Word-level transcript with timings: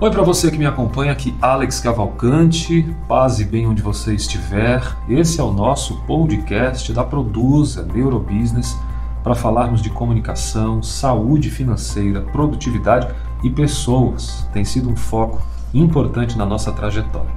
Oi 0.00 0.12
para 0.12 0.22
você 0.22 0.48
que 0.48 0.56
me 0.56 0.64
acompanha 0.64 1.10
aqui, 1.10 1.34
Alex 1.42 1.80
Cavalcante, 1.80 2.88
paz 3.08 3.40
e 3.40 3.44
bem 3.44 3.66
onde 3.66 3.82
você 3.82 4.14
estiver. 4.14 4.80
Esse 5.08 5.40
é 5.40 5.42
o 5.42 5.50
nosso 5.50 5.96
podcast 6.02 6.92
da 6.92 7.02
Produza 7.02 7.82
Neurobusiness 7.82 8.78
para 9.24 9.34
falarmos 9.34 9.82
de 9.82 9.90
comunicação, 9.90 10.80
saúde 10.84 11.50
financeira, 11.50 12.20
produtividade 12.20 13.12
e 13.42 13.50
pessoas. 13.50 14.48
Tem 14.52 14.64
sido 14.64 14.88
um 14.88 14.94
foco 14.94 15.42
importante 15.74 16.38
na 16.38 16.46
nossa 16.46 16.70
trajetória. 16.70 17.32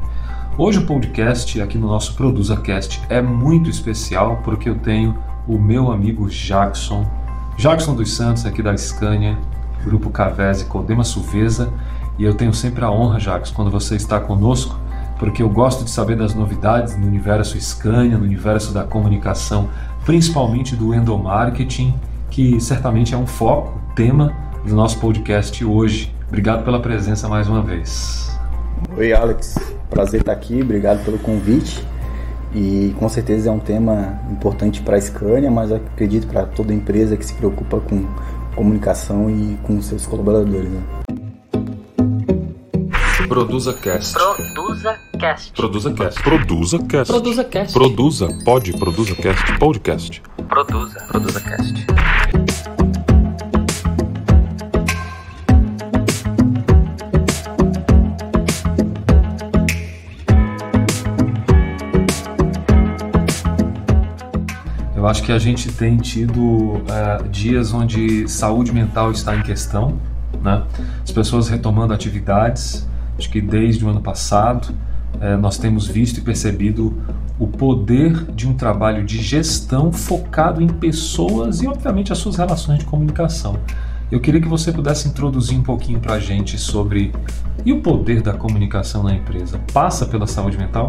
Hoje 0.56 0.78
o 0.78 0.86
podcast 0.86 1.60
aqui 1.60 1.80
no 1.80 1.88
nosso 1.88 2.14
ProduzaCast 2.14 3.02
é 3.10 3.24
muito 3.24 3.72
especial 3.72 4.40
porque 4.44 4.70
eu 4.70 4.78
tenho 4.78 5.18
o 5.48 5.58
meu 5.58 5.92
amigo 5.92 6.30
Jackson, 6.30 7.10
Jackson 7.58 7.96
dos 7.96 8.16
Santos 8.16 8.46
aqui 8.46 8.62
da 8.62 8.78
Scania, 8.78 9.36
Grupo 9.84 10.12
Cavese 10.12 10.66
Codema 10.66 11.04
Suveza 11.04 11.74
e 12.22 12.24
eu 12.24 12.36
tenho 12.36 12.54
sempre 12.54 12.86
a 12.86 12.92
honra, 12.92 13.20
Jacques, 13.20 13.50
quando 13.50 13.72
você 13.72 13.96
está 13.96 14.20
conosco, 14.20 14.80
porque 15.18 15.42
eu 15.42 15.50
gosto 15.50 15.84
de 15.84 15.90
saber 15.90 16.16
das 16.16 16.36
novidades 16.36 16.96
no 16.96 17.08
universo 17.08 17.60
Scania, 17.60 18.16
no 18.16 18.24
universo 18.24 18.72
da 18.72 18.84
comunicação, 18.84 19.70
principalmente 20.06 20.76
do 20.76 20.94
endomarketing, 20.94 21.96
que 22.30 22.62
certamente 22.62 23.16
é 23.16 23.18
um 23.18 23.26
foco, 23.26 23.74
tema 23.96 24.32
do 24.64 24.76
nosso 24.76 25.00
podcast 25.00 25.66
hoje. 25.66 26.14
Obrigado 26.28 26.64
pela 26.64 26.80
presença 26.80 27.28
mais 27.28 27.48
uma 27.48 27.64
vez. 27.64 28.32
Oi, 28.96 29.12
Alex. 29.14 29.56
Prazer 29.90 30.20
estar 30.20 30.34
aqui. 30.34 30.62
Obrigado 30.62 31.04
pelo 31.04 31.18
convite. 31.18 31.84
E 32.54 32.94
com 33.00 33.10
certeza 33.10 33.50
é 33.50 33.52
um 33.52 33.58
tema 33.58 34.20
importante 34.30 34.80
para 34.84 34.96
a 34.96 35.02
Scania, 35.02 35.50
mas 35.50 35.72
acredito 35.72 36.28
para 36.28 36.44
toda 36.46 36.72
empresa 36.72 37.18
que 37.18 37.26
se 37.26 37.34
preocupa 37.34 37.80
com 37.80 38.06
comunicação 38.56 39.28
e 39.28 39.58
com 39.64 39.82
seus 39.82 40.06
colaboradores. 40.06 40.70
Né? 40.70 41.01
Produza 43.32 43.74
Cast. 43.74 44.14
Produza 44.14 45.00
Cast. 45.18 45.54
Produza 45.54 45.94
Cast. 45.94 46.22
Produza 46.22 46.80
Cast. 46.84 47.12
Produza 47.14 47.44
Cast. 47.46 47.74
Produza. 47.74 48.28
Pode. 48.44 48.74
Produza 48.74 49.16
Cast. 49.16 49.58
Podcast. 49.58 50.22
Produza. 50.50 51.00
Produza 51.08 51.40
Cast. 51.40 51.86
Eu 64.94 65.08
acho 65.08 65.24
que 65.24 65.32
a 65.32 65.40
gente 65.40 65.72
tem 65.72 65.96
tido 65.96 66.42
uh, 66.42 67.30
dias 67.30 67.74
onde 67.74 68.28
saúde 68.28 68.74
mental 68.74 69.10
está 69.10 69.38
em 69.38 69.42
questão, 69.42 69.98
né? 70.44 70.64
As 71.02 71.12
pessoas 71.12 71.48
retomando 71.48 71.94
atividades, 71.94 72.91
Acho 73.22 73.30
que 73.30 73.40
desde 73.40 73.86
o 73.86 73.88
ano 73.88 74.02
passado 74.02 74.74
eh, 75.22 75.38
nós 75.38 75.60
temos 75.60 75.88
visto 75.88 76.18
e 76.18 76.22
percebido 76.22 76.92
o 77.38 77.46
poder 77.46 78.26
de 78.32 78.48
um 78.48 78.56
trabalho 78.56 79.06
de 79.06 79.22
gestão 79.22 79.92
focado 79.92 80.60
em 80.60 80.68
pessoas 80.68 81.62
e, 81.62 81.68
obviamente, 81.68 82.12
as 82.12 82.18
suas 82.18 82.38
relações 82.38 82.80
de 82.80 82.86
comunicação. 82.86 83.58
Eu 84.12 84.20
queria 84.20 84.42
que 84.42 84.48
você 84.48 84.72
pudesse 84.72 85.08
introduzir 85.08 85.56
um 85.56 85.62
pouquinho 85.62 86.00
para 86.00 86.16
a 86.16 86.20
gente 86.20 86.58
sobre 86.58 87.14
e 87.64 87.72
o 87.72 87.80
poder 87.80 88.24
da 88.24 88.34
comunicação 88.34 89.04
na 89.04 89.14
empresa. 89.14 89.60
Passa 89.72 90.08
pela 90.08 90.26
saúde 90.26 90.58
mental? 90.58 90.88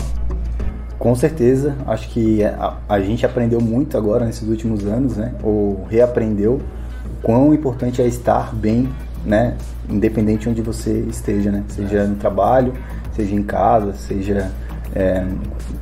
Com 0.99 1.15
certeza, 1.15 1.77
acho 1.87 2.09
que 2.09 2.43
a, 2.43 2.79
a, 2.89 2.99
gente 3.03 3.27
aprendeu 3.27 3.61
muito 3.61 3.99
agora 3.99 4.25
nesses 4.25 4.49
últimos 4.49 4.87
anos, 4.87 5.19
né? 5.19 5.35
Ou 5.43 5.85
reaprendeu 5.91 6.63
o 7.05 7.23
quão 7.23 7.53
importante 7.53 8.01
é 8.01 8.07
estar 8.07 8.55
bem 8.55 8.89
né? 9.25 9.57
Independente 9.89 10.49
onde 10.49 10.63
você 10.63 11.01
esteja, 11.09 11.51
né? 11.51 11.65
Seja 11.69 12.07
no 12.07 12.17
trabalho, 12.17 12.73
seja 13.15 13.35
em 13.35 13.43
casa, 13.43 13.93
seja 13.95 14.51
é, 14.95 15.25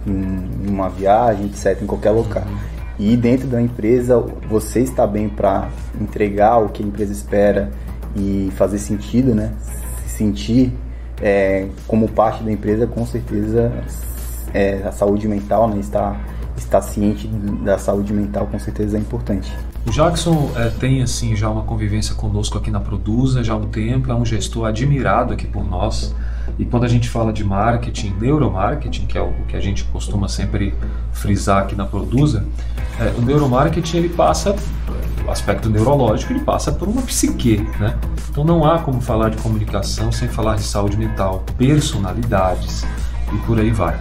em 0.06 0.68
uma 0.68 0.88
viagem, 0.88 1.46
etc., 1.46 1.82
em 1.82 1.86
qualquer 1.86 2.10
local. 2.10 2.44
E 2.98 3.16
dentro 3.16 3.48
da 3.48 3.60
empresa, 3.60 4.18
você 4.48 4.80
está 4.80 5.06
bem 5.06 5.28
para 5.28 5.70
entregar 5.98 6.58
o 6.58 6.68
que 6.68 6.82
a 6.82 6.86
empresa 6.86 7.12
espera 7.12 7.70
e 8.14 8.52
fazer 8.56 8.78
sentido, 8.78 9.34
né? 9.34 9.52
Se 10.02 10.18
sentir 10.18 10.72
é, 11.20 11.66
como 11.86 12.08
parte 12.08 12.42
da 12.42 12.52
empresa, 12.52 12.86
com 12.86 13.06
certeza 13.06 13.72
é, 14.52 14.82
a 14.84 14.92
saúde 14.92 15.26
mental, 15.26 15.68
né? 15.68 15.78
Estar, 15.78 16.20
estar 16.56 16.82
ciente 16.82 17.26
da 17.64 17.78
saúde 17.78 18.12
mental, 18.12 18.46
com 18.46 18.58
certeza 18.58 18.98
é 18.98 19.00
importante. 19.00 19.50
O 19.90 19.92
Jackson 19.92 20.52
é, 20.54 20.68
tem 20.68 21.02
assim 21.02 21.34
já 21.34 21.50
uma 21.50 21.62
convivência 21.62 22.14
conosco 22.14 22.56
aqui 22.56 22.70
na 22.70 22.78
Produza 22.78 23.42
já 23.42 23.54
há 23.54 23.56
um 23.56 23.66
tempo, 23.66 24.08
é 24.08 24.14
um 24.14 24.24
gestor 24.24 24.68
admirado 24.68 25.32
aqui 25.32 25.48
por 25.48 25.68
nós. 25.68 26.14
E 26.56 26.64
quando 26.64 26.84
a 26.84 26.88
gente 26.88 27.08
fala 27.08 27.32
de 27.32 27.42
marketing, 27.42 28.14
neuromarketing, 28.20 29.06
que 29.06 29.18
é 29.18 29.20
o 29.20 29.32
que 29.48 29.56
a 29.56 29.60
gente 29.60 29.82
costuma 29.82 30.28
sempre 30.28 30.72
frisar 31.12 31.64
aqui 31.64 31.74
na 31.74 31.86
Produza, 31.86 32.46
é, 33.00 33.12
o 33.18 33.20
neuromarketing 33.20 33.96
ele 33.96 34.10
passa, 34.10 34.54
o 35.26 35.28
aspecto 35.28 35.68
neurológico, 35.68 36.34
ele 36.34 36.44
passa 36.44 36.70
por 36.70 36.86
uma 36.86 37.02
psique, 37.02 37.56
né? 37.80 37.98
Então 38.30 38.44
não 38.44 38.64
há 38.64 38.78
como 38.78 39.00
falar 39.00 39.30
de 39.30 39.38
comunicação 39.38 40.12
sem 40.12 40.28
falar 40.28 40.54
de 40.54 40.62
saúde 40.62 40.96
mental, 40.96 41.44
personalidades 41.58 42.84
e 43.32 43.38
por 43.38 43.58
aí 43.58 43.72
vai. 43.72 43.98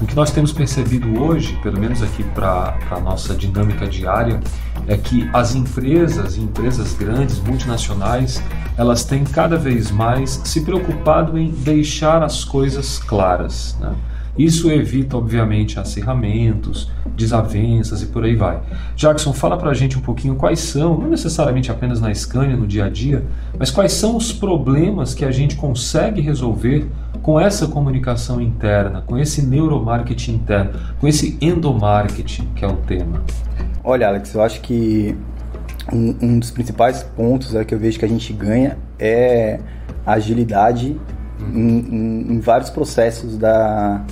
O 0.00 0.06
que 0.06 0.14
nós 0.14 0.30
temos 0.30 0.52
percebido 0.52 1.20
hoje, 1.20 1.58
pelo 1.60 1.78
menos 1.80 2.02
aqui 2.02 2.22
para 2.22 2.78
a 2.88 3.00
nossa 3.00 3.34
dinâmica 3.34 3.86
diária, 3.86 4.40
é 4.86 4.96
que 4.96 5.28
as 5.32 5.56
empresas, 5.56 6.36
empresas 6.36 6.94
grandes, 6.94 7.40
multinacionais, 7.40 8.40
elas 8.76 9.04
têm 9.04 9.24
cada 9.24 9.56
vez 9.56 9.90
mais 9.90 10.40
se 10.44 10.60
preocupado 10.60 11.36
em 11.36 11.50
deixar 11.50 12.22
as 12.22 12.44
coisas 12.44 12.98
claras. 12.98 13.76
Né? 13.80 13.92
Isso 14.38 14.70
evita, 14.70 15.16
obviamente, 15.16 15.80
acirramentos, 15.80 16.90
desavenças 17.16 18.02
e 18.02 18.06
por 18.06 18.24
aí 18.24 18.36
vai. 18.36 18.60
Jackson, 18.94 19.32
fala 19.32 19.58
para 19.58 19.70
a 19.70 19.74
gente 19.74 19.98
um 19.98 20.00
pouquinho 20.00 20.36
quais 20.36 20.60
são, 20.60 20.96
não 20.96 21.10
necessariamente 21.10 21.70
apenas 21.72 22.00
na 22.00 22.14
Scania, 22.14 22.56
no 22.56 22.66
dia 22.66 22.84
a 22.84 22.88
dia, 22.88 23.24
mas 23.58 23.70
quais 23.70 23.92
são 23.92 24.16
os 24.16 24.32
problemas 24.32 25.12
que 25.12 25.24
a 25.24 25.32
gente 25.32 25.56
consegue 25.56 26.20
resolver 26.20 26.88
com 27.20 27.38
essa 27.40 27.66
comunicação 27.66 28.40
interna, 28.40 29.02
com 29.02 29.18
esse 29.18 29.44
neuromarketing 29.44 30.34
interno, 30.36 30.70
com 31.00 31.08
esse 31.08 31.36
endomarketing, 31.40 32.48
que 32.54 32.64
é 32.64 32.68
o 32.68 32.76
tema. 32.76 33.22
Olha, 33.82 34.08
Alex, 34.08 34.34
eu 34.34 34.42
acho 34.42 34.60
que 34.60 35.16
um, 35.92 36.14
um 36.22 36.38
dos 36.38 36.50
principais 36.50 37.02
pontos 37.02 37.54
é, 37.54 37.64
que 37.64 37.74
eu 37.74 37.78
vejo 37.78 37.98
que 37.98 38.04
a 38.04 38.08
gente 38.08 38.32
ganha 38.32 38.78
é 38.98 39.58
agilidade 40.06 40.98
uhum. 41.40 41.54
em, 41.54 41.78
em, 41.78 42.32
em, 42.34 42.40
vários 42.40 42.70
processos 42.70 43.36
da, 43.36 44.04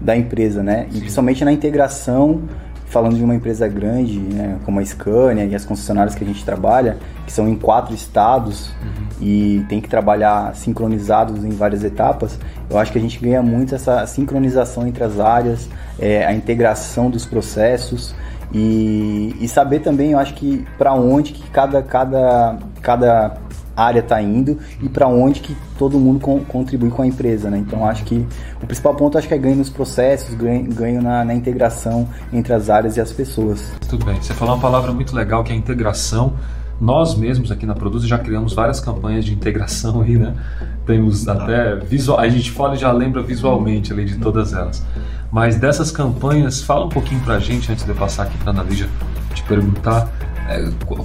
da 0.00 0.16
empresa, 0.16 0.62
né? 0.62 0.86
E 0.92 0.98
principalmente 1.00 1.44
na 1.44 1.52
integração, 1.52 2.42
falando 2.90 3.16
de 3.16 3.22
uma 3.22 3.34
empresa 3.34 3.68
grande, 3.68 4.18
né, 4.18 4.58
como 4.64 4.80
a 4.80 4.84
Scania 4.84 5.44
e 5.44 5.54
as 5.54 5.64
concessionárias 5.64 6.16
que 6.16 6.24
a 6.24 6.26
gente 6.26 6.44
trabalha, 6.44 6.98
que 7.24 7.32
são 7.32 7.48
em 7.48 7.54
quatro 7.54 7.94
estados 7.94 8.70
uhum. 8.82 9.06
e 9.20 9.64
tem 9.68 9.80
que 9.80 9.88
trabalhar 9.88 10.54
sincronizados 10.56 11.44
em 11.44 11.50
várias 11.50 11.84
etapas, 11.84 12.36
eu 12.68 12.76
acho 12.76 12.90
que 12.90 12.98
a 12.98 13.00
gente 13.00 13.20
ganha 13.20 13.42
muito 13.42 13.76
essa 13.76 14.04
sincronização 14.06 14.88
entre 14.88 15.04
as 15.04 15.20
áreas, 15.20 15.68
é, 16.00 16.26
a 16.26 16.32
integração 16.32 17.08
dos 17.08 17.24
processos 17.24 18.12
e, 18.52 19.36
e 19.40 19.46
saber 19.46 19.80
também, 19.80 20.10
eu 20.10 20.18
acho 20.18 20.34
que 20.34 20.66
para 20.76 20.92
onde 20.92 21.32
que 21.32 21.48
cada, 21.50 21.82
cada, 21.82 22.58
cada 22.82 23.36
área 23.76 24.00
está 24.00 24.20
indo 24.20 24.58
e 24.82 24.88
para 24.88 25.06
onde 25.06 25.40
que 25.40 25.56
todo 25.78 25.98
mundo 25.98 26.20
contribui 26.46 26.90
com 26.90 27.02
a 27.02 27.06
empresa, 27.06 27.50
né? 27.50 27.58
Então 27.58 27.84
acho 27.84 28.04
que 28.04 28.26
o 28.62 28.66
principal 28.66 28.94
ponto 28.94 29.16
acho 29.16 29.28
que 29.28 29.34
é 29.34 29.38
ganho 29.38 29.56
nos 29.56 29.70
processos, 29.70 30.34
ganho, 30.34 30.64
ganho 30.72 31.02
na, 31.02 31.24
na, 31.24 31.34
integração 31.34 32.08
entre 32.32 32.52
as 32.52 32.68
áreas 32.68 32.96
e 32.96 33.00
as 33.00 33.12
pessoas. 33.12 33.72
Tudo 33.88 34.04
bem. 34.04 34.16
Você 34.16 34.34
falou 34.34 34.54
uma 34.54 34.60
palavra 34.60 34.92
muito 34.92 35.14
legal 35.14 35.42
que 35.42 35.52
é 35.52 35.56
integração. 35.56 36.34
Nós 36.80 37.14
mesmos 37.14 37.52
aqui 37.52 37.66
na 37.66 37.74
Produz 37.74 38.06
já 38.06 38.18
criamos 38.18 38.54
várias 38.54 38.80
campanhas 38.80 39.24
de 39.24 39.34
integração 39.34 40.00
aí, 40.00 40.16
né? 40.16 40.34
Temos 40.86 41.28
até 41.28 41.76
visual, 41.76 42.18
a 42.18 42.28
gente 42.28 42.50
fala 42.50 42.74
e 42.74 42.78
já 42.78 42.90
lembra 42.90 43.22
visualmente 43.22 43.92
ali 43.92 44.06
de 44.06 44.16
todas 44.16 44.54
elas. 44.54 44.82
Mas 45.30 45.56
dessas 45.56 45.90
campanhas, 45.90 46.62
fala 46.62 46.86
um 46.86 46.88
pouquinho 46.88 47.20
pra 47.20 47.38
gente 47.38 47.70
antes 47.70 47.84
de 47.84 47.90
eu 47.90 47.94
passar 47.94 48.24
aqui 48.24 48.36
para 48.38 48.48
a 48.48 48.54
Analígia 48.54 48.88
te 49.34 49.42
perguntar 49.44 50.10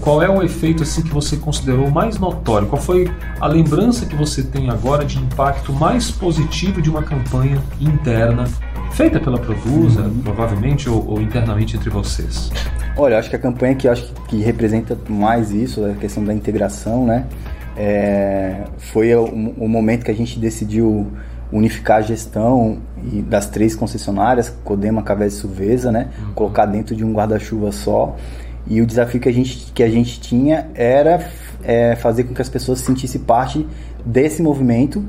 qual 0.02 0.24
é 0.24 0.30
o 0.30 0.42
efeito 0.42 0.84
assim 0.84 1.04
que 1.04 1.12
você 1.12 1.38
considerou 1.38 1.90
mais 1.90 2.18
notório? 2.18 2.68
Qual 2.68 2.82
foi 2.82 3.12
a 3.40 3.48
lembrança 3.48 4.06
que 4.06 4.16
você 4.16 4.42
tem 4.42 4.70
agora 4.70 5.06
de 5.06 5.20
impacto 5.20 5.72
mais 5.72 6.10
positivo 6.10 6.82
de 6.82 6.90
uma 6.90 7.04
campanha 7.04 7.62
interna 7.80 8.46
feita 8.92 9.20
pela 9.20 9.38
Produza, 9.38 10.02
uhum. 10.02 10.22
provavelmente, 10.24 10.90
ou, 10.90 11.06
ou, 11.08 11.22
internamente 11.22 11.76
entre 11.76 11.90
vocês? 11.90 12.52
Olha, 12.98 13.20
acho 13.20 13.30
que 13.30 13.36
a 13.36 13.40
campanha 13.40 13.76
que 13.76 13.88
acho 13.88 14.06
que, 14.06 14.22
que 14.30 14.42
representa 14.42 14.98
mais 15.10 15.52
isso, 15.52 15.86
a 15.86 15.94
questão 15.94 16.24
da 16.24 16.34
integração, 16.34 17.06
né? 17.06 17.26
É, 17.78 18.64
foi 18.78 19.14
o, 19.14 19.26
o, 19.26 19.68
momento 19.68 20.06
que 20.06 20.12
a 20.12 20.16
gente 20.16 20.40
decidiu 20.40 21.12
unificar 21.52 21.98
a 21.98 22.02
gestão 22.02 22.80
das 23.28 23.48
três 23.48 23.76
concessionárias, 23.76 24.50
Codema, 24.64 25.04
Cavés 25.04 25.34
e 25.34 25.38
Suveza, 25.38 25.92
né? 25.92 26.08
Uhum. 26.18 26.34
Colocar 26.34 26.66
dentro 26.66 26.96
de 26.96 27.04
um 27.04 27.12
guarda-chuva 27.12 27.74
só 27.74 28.16
e 28.68 28.82
o 28.82 28.86
desafio 28.86 29.20
que 29.20 29.30
a 29.30 29.32
gente, 29.32 29.72
que 29.74 29.84
a 29.84 29.90
gente 29.90 30.20
tinha 30.20 30.68
era 30.74 31.30
é, 31.64 31.96
fazer 31.96 32.24
com 32.24 32.34
que 32.34 32.42
as 32.42 32.50
pessoas 32.50 32.80
se 32.80 32.86
sentissem 32.86 33.22
parte 33.22 33.66
desse 34.06 34.42
movimento 34.42 35.04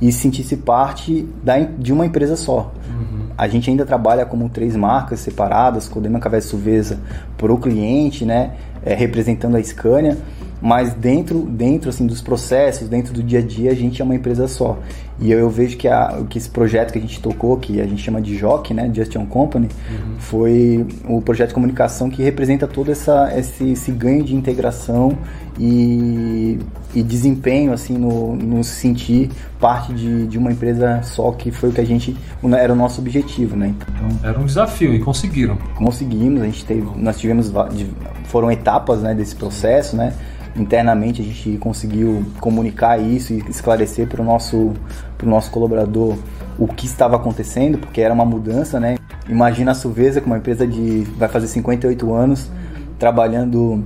e 0.00 0.12
sentir-se 0.12 0.56
parte 0.56 1.26
da, 1.42 1.58
de 1.58 1.92
uma 1.92 2.06
empresa 2.06 2.36
só. 2.36 2.72
Uhum. 2.88 3.25
A 3.36 3.48
gente 3.48 3.68
ainda 3.70 3.84
trabalha 3.84 4.24
como 4.24 4.48
três 4.48 4.74
marcas 4.74 5.20
separadas, 5.20 5.88
Codema 5.88 6.18
Cavés 6.18 6.44
Suvesa 6.44 6.98
para 7.36 7.52
o 7.52 7.58
cliente, 7.58 8.24
né, 8.24 8.52
é, 8.84 8.94
representando 8.94 9.56
a 9.56 9.62
Scania, 9.62 10.16
mas 10.60 10.94
dentro, 10.94 11.40
dentro 11.40 11.90
assim, 11.90 12.06
dos 12.06 12.22
processos, 12.22 12.88
dentro 12.88 13.12
do 13.12 13.22
dia 13.22 13.40
a 13.40 13.42
dia, 13.42 13.70
a 13.70 13.74
gente 13.74 14.00
é 14.00 14.04
uma 14.04 14.14
empresa 14.14 14.48
só. 14.48 14.78
E 15.20 15.30
eu, 15.30 15.38
eu 15.38 15.50
vejo 15.50 15.76
que, 15.76 15.86
a, 15.88 16.22
que 16.28 16.38
esse 16.38 16.48
projeto 16.48 16.92
que 16.92 16.98
a 16.98 17.00
gente 17.00 17.20
tocou, 17.20 17.56
que 17.58 17.80
a 17.80 17.86
gente 17.86 18.02
chama 18.02 18.20
de 18.20 18.36
JOC, 18.36 18.72
né, 18.72 18.90
Just 18.92 19.14
Young 19.14 19.26
Company, 19.26 19.68
Uhum. 19.90 20.14
foi 20.18 20.86
o 21.08 21.20
projeto 21.20 21.48
de 21.48 21.54
comunicação 21.54 22.10
que 22.10 22.22
representa 22.22 22.66
todo 22.66 22.90
essa, 22.90 23.32
esse, 23.36 23.72
esse 23.72 23.90
ganho 23.92 24.22
de 24.24 24.34
integração 24.34 25.16
e, 25.58 26.58
e 26.94 27.02
desempenho, 27.02 27.72
assim, 27.72 27.96
no, 27.96 28.36
no 28.36 28.62
se 28.64 28.74
sentir 28.74 29.30
parte 29.60 29.92
de, 29.92 30.26
de 30.26 30.38
uma 30.38 30.52
empresa 30.52 31.00
só, 31.02 31.32
que 31.32 31.50
foi 31.50 31.70
o 31.70 31.72
que 31.72 31.80
a 31.80 31.86
gente, 31.86 32.16
era 32.58 32.72
o 32.72 32.76
nosso 32.76 33.00
objetivo, 33.00 33.25
né. 33.56 33.74
Então, 33.88 34.28
era 34.28 34.38
um 34.38 34.46
desafio 34.46 34.94
e 34.94 34.98
conseguiram. 34.98 35.56
Conseguimos, 35.74 36.42
a 36.42 36.46
gente 36.46 36.64
teve, 36.64 36.86
nós 36.96 37.18
tivemos, 37.18 37.52
foram 38.24 38.50
etapas, 38.50 39.02
né, 39.02 39.14
desse 39.14 39.34
processo, 39.34 39.96
né, 39.96 40.12
internamente 40.56 41.20
a 41.20 41.24
gente 41.24 41.58
conseguiu 41.58 42.24
comunicar 42.40 42.98
isso 42.98 43.32
e 43.32 43.38
esclarecer 43.48 44.06
para 44.08 44.22
o 44.22 44.24
nosso, 44.24 44.72
pro 45.18 45.28
nosso 45.28 45.50
colaborador 45.50 46.16
o 46.58 46.66
que 46.66 46.86
estava 46.86 47.16
acontecendo, 47.16 47.78
porque 47.78 48.00
era 48.00 48.12
uma 48.12 48.24
mudança, 48.24 48.80
né? 48.80 48.96
Imagina 49.28 49.72
a 49.72 49.74
Suvesa, 49.74 50.20
que 50.20 50.26
é 50.26 50.30
uma 50.30 50.38
empresa 50.38 50.66
de 50.66 51.06
vai 51.18 51.28
fazer 51.28 51.48
58 51.48 52.14
anos, 52.14 52.50
trabalhando 52.98 53.84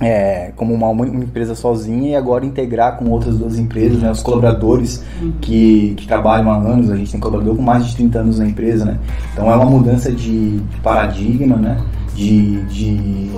é, 0.00 0.52
como 0.56 0.74
uma, 0.74 0.88
uma 0.88 1.06
empresa 1.06 1.54
sozinha 1.54 2.10
e 2.10 2.16
agora 2.16 2.44
integrar 2.44 2.96
com 2.96 3.08
outras 3.10 3.38
duas 3.38 3.58
empresas, 3.58 4.02
né? 4.02 4.10
Os 4.10 4.22
colaboradores 4.22 5.04
que, 5.40 5.94
que 5.96 6.06
trabalham 6.06 6.50
há 6.50 6.56
anos, 6.56 6.90
a 6.90 6.96
gente 6.96 7.12
tem 7.12 7.20
colaborador 7.20 7.56
com 7.56 7.62
mais 7.62 7.86
de 7.86 7.96
30 7.96 8.18
anos 8.18 8.38
na 8.38 8.46
empresa, 8.46 8.84
né? 8.84 8.98
Então 9.32 9.50
é 9.50 9.54
uma 9.54 9.66
mudança 9.66 10.10
de, 10.10 10.58
de 10.58 10.76
paradigma, 10.80 11.56
né? 11.56 11.80
De, 12.14 12.62
de 12.66 13.30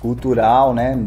cultural, 0.00 0.74
né? 0.74 0.98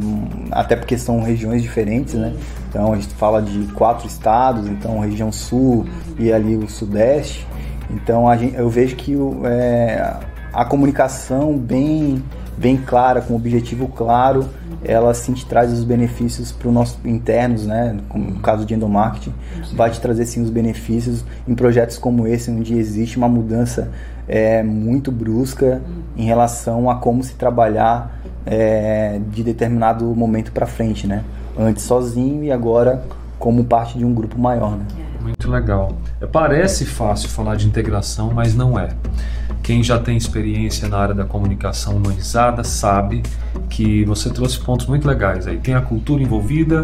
Até 0.51 0.75
porque 0.75 0.97
são 0.97 1.21
regiões 1.21 1.61
diferentes, 1.61 2.15
né? 2.15 2.33
Então 2.69 2.93
a 2.93 2.95
gente 2.95 3.07
fala 3.13 3.41
de 3.41 3.71
quatro 3.73 4.07
estados, 4.07 4.67
então 4.67 4.99
região 4.99 5.31
sul 5.31 5.85
e 6.19 6.31
ali 6.33 6.55
o 6.55 6.67
sudeste. 6.69 7.47
Então 7.89 8.35
gente, 8.37 8.55
eu 8.55 8.69
vejo 8.69 8.95
que 8.95 9.15
o, 9.15 9.45
é, 9.45 10.15
a 10.53 10.65
comunicação 10.65 11.57
bem 11.57 12.21
bem 12.57 12.77
clara, 12.77 13.21
com 13.21 13.35
objetivo 13.35 13.87
claro, 13.87 14.49
ela 14.83 15.13
sim 15.13 15.33
te 15.33 15.45
traz 15.45 15.71
os 15.71 15.83
benefícios 15.83 16.51
para 16.51 16.67
os 16.67 16.73
nossos 16.73 16.97
internos, 17.05 17.65
né? 17.65 17.97
Como 18.09 18.31
no 18.31 18.39
caso 18.39 18.65
de 18.65 18.73
endomarketing, 18.73 19.33
vai 19.73 19.91
te 19.91 20.01
trazer 20.01 20.25
sim 20.25 20.41
os 20.41 20.49
benefícios 20.49 21.23
em 21.47 21.53
projetos 21.53 21.97
como 21.97 22.27
esse, 22.27 22.49
onde 22.49 22.77
existe 22.77 23.17
uma 23.17 23.29
mudança 23.29 23.91
é, 24.27 24.63
muito 24.63 25.11
brusca 25.11 25.81
em 26.15 26.25
relação 26.25 26.89
a 26.89 26.95
como 26.95 27.23
se 27.23 27.35
trabalhar 27.35 28.19
é, 28.45 29.19
de 29.29 29.43
determinado 29.43 30.05
momento 30.15 30.51
para 30.51 30.65
frente, 30.65 31.05
né? 31.05 31.23
Antes 31.57 31.83
sozinho 31.83 32.43
e 32.43 32.51
agora 32.51 33.03
como 33.37 33.63
parte 33.65 33.97
de 33.97 34.05
um 34.05 34.13
grupo 34.13 34.39
maior, 34.39 34.71
né? 34.71 34.85
Muito 35.21 35.49
legal. 35.49 35.91
Parece 36.31 36.85
fácil 36.85 37.29
falar 37.29 37.55
de 37.55 37.67
integração, 37.67 38.31
mas 38.33 38.55
não 38.55 38.79
é. 38.79 38.89
Quem 39.67 39.83
já 39.83 39.99
tem 39.99 40.15
experiência 40.15 40.87
na 40.87 40.97
área 40.97 41.13
da 41.13 41.25
comunicação 41.25 41.97
humanizada 41.97 42.63
sabe 42.63 43.21
que 43.69 44.05
você 44.05 44.29
trouxe 44.29 44.57
pontos 44.61 44.85
muito 44.85 45.05
legais 45.05 45.45
aí. 45.45 45.57
Tem 45.57 45.73
a 45.73 45.81
cultura 45.81 46.23
envolvida, 46.23 46.83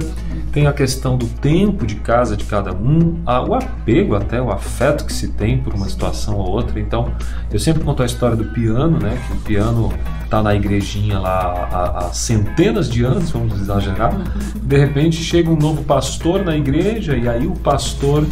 tem 0.51 0.67
a 0.67 0.73
questão 0.73 1.15
do 1.15 1.25
tempo 1.25 1.87
de 1.87 1.95
casa 1.95 2.35
de 2.35 2.43
cada 2.43 2.73
um, 2.73 3.23
o 3.47 3.53
apego 3.53 4.17
até, 4.17 4.41
o 4.41 4.51
afeto 4.51 5.05
que 5.05 5.13
se 5.13 5.29
tem 5.29 5.59
por 5.59 5.73
uma 5.73 5.87
situação 5.87 6.35
ou 6.35 6.45
outra. 6.45 6.77
Então, 6.77 7.13
eu 7.49 7.57
sempre 7.57 7.81
conto 7.81 8.03
a 8.03 8.05
história 8.05 8.35
do 8.35 8.43
piano, 8.51 8.99
né? 8.99 9.17
Que 9.27 9.33
o 9.33 9.39
piano 9.39 9.93
está 10.25 10.43
na 10.43 10.53
igrejinha 10.53 11.19
lá 11.19 11.95
há 11.95 12.09
centenas 12.11 12.89
de 12.89 13.05
anos, 13.05 13.31
vamos 13.31 13.61
exagerar. 13.61 14.13
De 14.61 14.77
repente 14.77 15.23
chega 15.23 15.49
um 15.49 15.55
novo 15.55 15.85
pastor 15.85 16.43
na 16.43 16.57
igreja 16.57 17.15
e 17.15 17.29
aí 17.29 17.47
o 17.47 17.53
pastor 17.53 18.27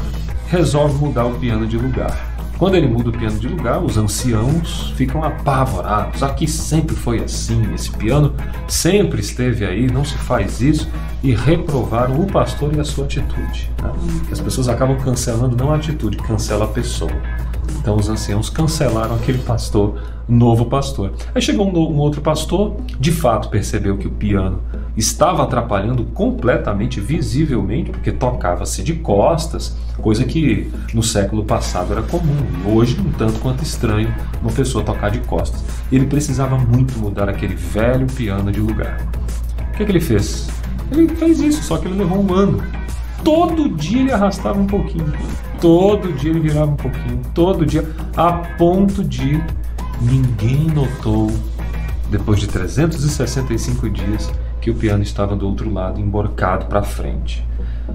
resolve 0.49 0.95
mudar 0.95 1.23
o 1.23 1.39
piano 1.39 1.65
de 1.65 1.77
lugar. 1.77 2.30
Quando 2.61 2.75
ele 2.75 2.85
muda 2.85 3.09
o 3.09 3.11
piano 3.11 3.39
de 3.39 3.47
lugar, 3.47 3.83
os 3.83 3.97
anciãos 3.97 4.93
ficam 4.95 5.23
apavorados. 5.23 6.21
Aqui 6.21 6.47
sempre 6.47 6.95
foi 6.95 7.17
assim, 7.17 7.59
esse 7.73 7.89
piano 7.89 8.35
sempre 8.67 9.19
esteve 9.19 9.65
aí, 9.65 9.91
não 9.91 10.05
se 10.05 10.15
faz 10.15 10.61
isso, 10.61 10.87
e 11.23 11.33
reprovaram 11.33 12.21
o 12.21 12.27
pastor 12.27 12.71
e 12.75 12.79
a 12.79 12.83
sua 12.83 13.05
atitude. 13.05 13.67
né? 13.81 13.91
As 14.31 14.39
pessoas 14.39 14.69
acabam 14.69 14.95
cancelando 14.99 15.57
não 15.57 15.73
a 15.73 15.77
atitude, 15.77 16.17
cancela 16.17 16.65
a 16.65 16.67
pessoa. 16.67 17.11
Então 17.79 17.95
os 17.95 18.07
anciãos 18.07 18.47
cancelaram 18.47 19.15
aquele 19.15 19.39
pastor, 19.39 19.99
novo 20.29 20.65
pastor. 20.65 21.13
Aí 21.33 21.41
chegou 21.41 21.65
um, 21.65 21.75
um 21.75 21.97
outro 21.97 22.21
pastor, 22.21 22.77
de 22.99 23.11
fato 23.11 23.49
percebeu 23.49 23.97
que 23.97 24.05
o 24.05 24.11
piano 24.11 24.61
estava 24.95 25.43
atrapalhando 25.43 26.03
completamente, 26.05 26.99
visivelmente, 26.99 27.91
porque 27.91 28.11
tocava-se 28.11 28.83
de 28.83 28.93
costas, 28.95 29.77
coisa 30.01 30.23
que 30.23 30.71
no 30.93 31.01
século 31.01 31.45
passado 31.45 31.93
era 31.93 32.01
comum. 32.01 32.37
Hoje, 32.65 32.99
um 32.99 33.11
tanto 33.11 33.39
quanto 33.39 33.63
estranho, 33.63 34.13
uma 34.41 34.51
pessoa 34.51 34.83
tocar 34.83 35.09
de 35.09 35.19
costas. 35.19 35.63
Ele 35.91 36.05
precisava 36.05 36.57
muito 36.57 36.97
mudar 36.99 37.29
aquele 37.29 37.55
velho 37.55 38.07
piano 38.07 38.51
de 38.51 38.59
lugar. 38.59 39.01
O 39.69 39.77
que, 39.77 39.85
que 39.85 39.91
ele 39.91 40.01
fez? 40.01 40.49
Ele 40.91 41.07
fez 41.07 41.39
isso, 41.39 41.63
só 41.63 41.77
que 41.77 41.87
ele 41.87 41.97
levou 41.97 42.21
um 42.21 42.33
ano. 42.33 42.61
Todo 43.23 43.69
dia 43.69 44.01
ele 44.01 44.11
arrastava 44.11 44.59
um 44.59 44.67
pouquinho. 44.67 45.13
Todo 45.59 46.11
dia 46.13 46.31
ele 46.31 46.39
virava 46.39 46.71
um 46.71 46.75
pouquinho. 46.75 47.21
Todo 47.33 47.65
dia. 47.65 47.87
A 48.17 48.33
ponto 48.33 49.03
de 49.03 49.41
ninguém 50.01 50.67
notou, 50.67 51.31
depois 52.09 52.39
de 52.39 52.47
365 52.47 53.89
dias, 53.89 54.31
que 54.61 54.69
o 54.69 54.75
piano 54.75 55.01
estava 55.01 55.35
do 55.35 55.47
outro 55.47 55.73
lado, 55.73 55.99
emborcado 55.99 56.67
para 56.67 56.83
frente. 56.83 57.43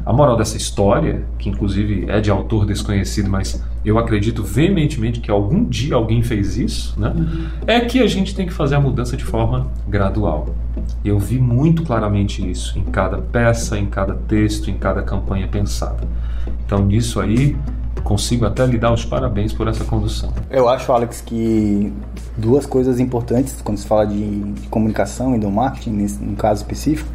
A 0.04 0.12
moral 0.12 0.36
dessa 0.36 0.56
história, 0.56 1.24
que 1.38 1.48
inclusive 1.48 2.04
é 2.08 2.20
de 2.20 2.30
autor 2.30 2.66
desconhecido, 2.66 3.30
mas 3.30 3.62
eu 3.84 3.98
acredito 3.98 4.42
veementemente 4.42 5.20
que 5.20 5.30
algum 5.30 5.64
dia 5.64 5.94
alguém 5.94 6.22
fez 6.22 6.58
isso, 6.58 6.98
né? 6.98 7.14
É 7.66 7.80
que 7.80 8.00
a 8.00 8.06
gente 8.06 8.34
tem 8.34 8.46
que 8.46 8.52
fazer 8.52 8.74
a 8.74 8.80
mudança 8.80 9.16
de 9.16 9.24
forma 9.24 9.68
gradual. 9.88 10.54
Eu 11.04 11.18
vi 11.18 11.38
muito 11.38 11.82
claramente 11.84 12.48
isso 12.48 12.78
em 12.78 12.82
cada 12.82 13.18
peça, 13.18 13.78
em 13.78 13.86
cada 13.86 14.14
texto, 14.14 14.70
em 14.70 14.76
cada 14.76 15.02
campanha 15.02 15.46
pensada. 15.48 16.06
Então, 16.64 16.84
nisso 16.84 17.20
aí, 17.20 17.56
consigo 18.06 18.46
até 18.46 18.64
lhe 18.64 18.78
dar 18.78 18.92
os 18.92 19.04
parabéns 19.04 19.52
por 19.52 19.66
essa 19.66 19.84
condução. 19.84 20.32
Eu 20.48 20.68
acho, 20.68 20.92
Alex, 20.92 21.20
que 21.20 21.92
duas 22.36 22.64
coisas 22.64 23.00
importantes 23.00 23.60
quando 23.60 23.78
se 23.78 23.86
fala 23.86 24.06
de, 24.06 24.44
de 24.52 24.68
comunicação 24.68 25.34
e 25.34 25.40
do 25.40 25.50
marketing, 25.50 25.90
nesse, 25.90 26.22
no 26.22 26.36
caso 26.36 26.62
específico, 26.62 27.10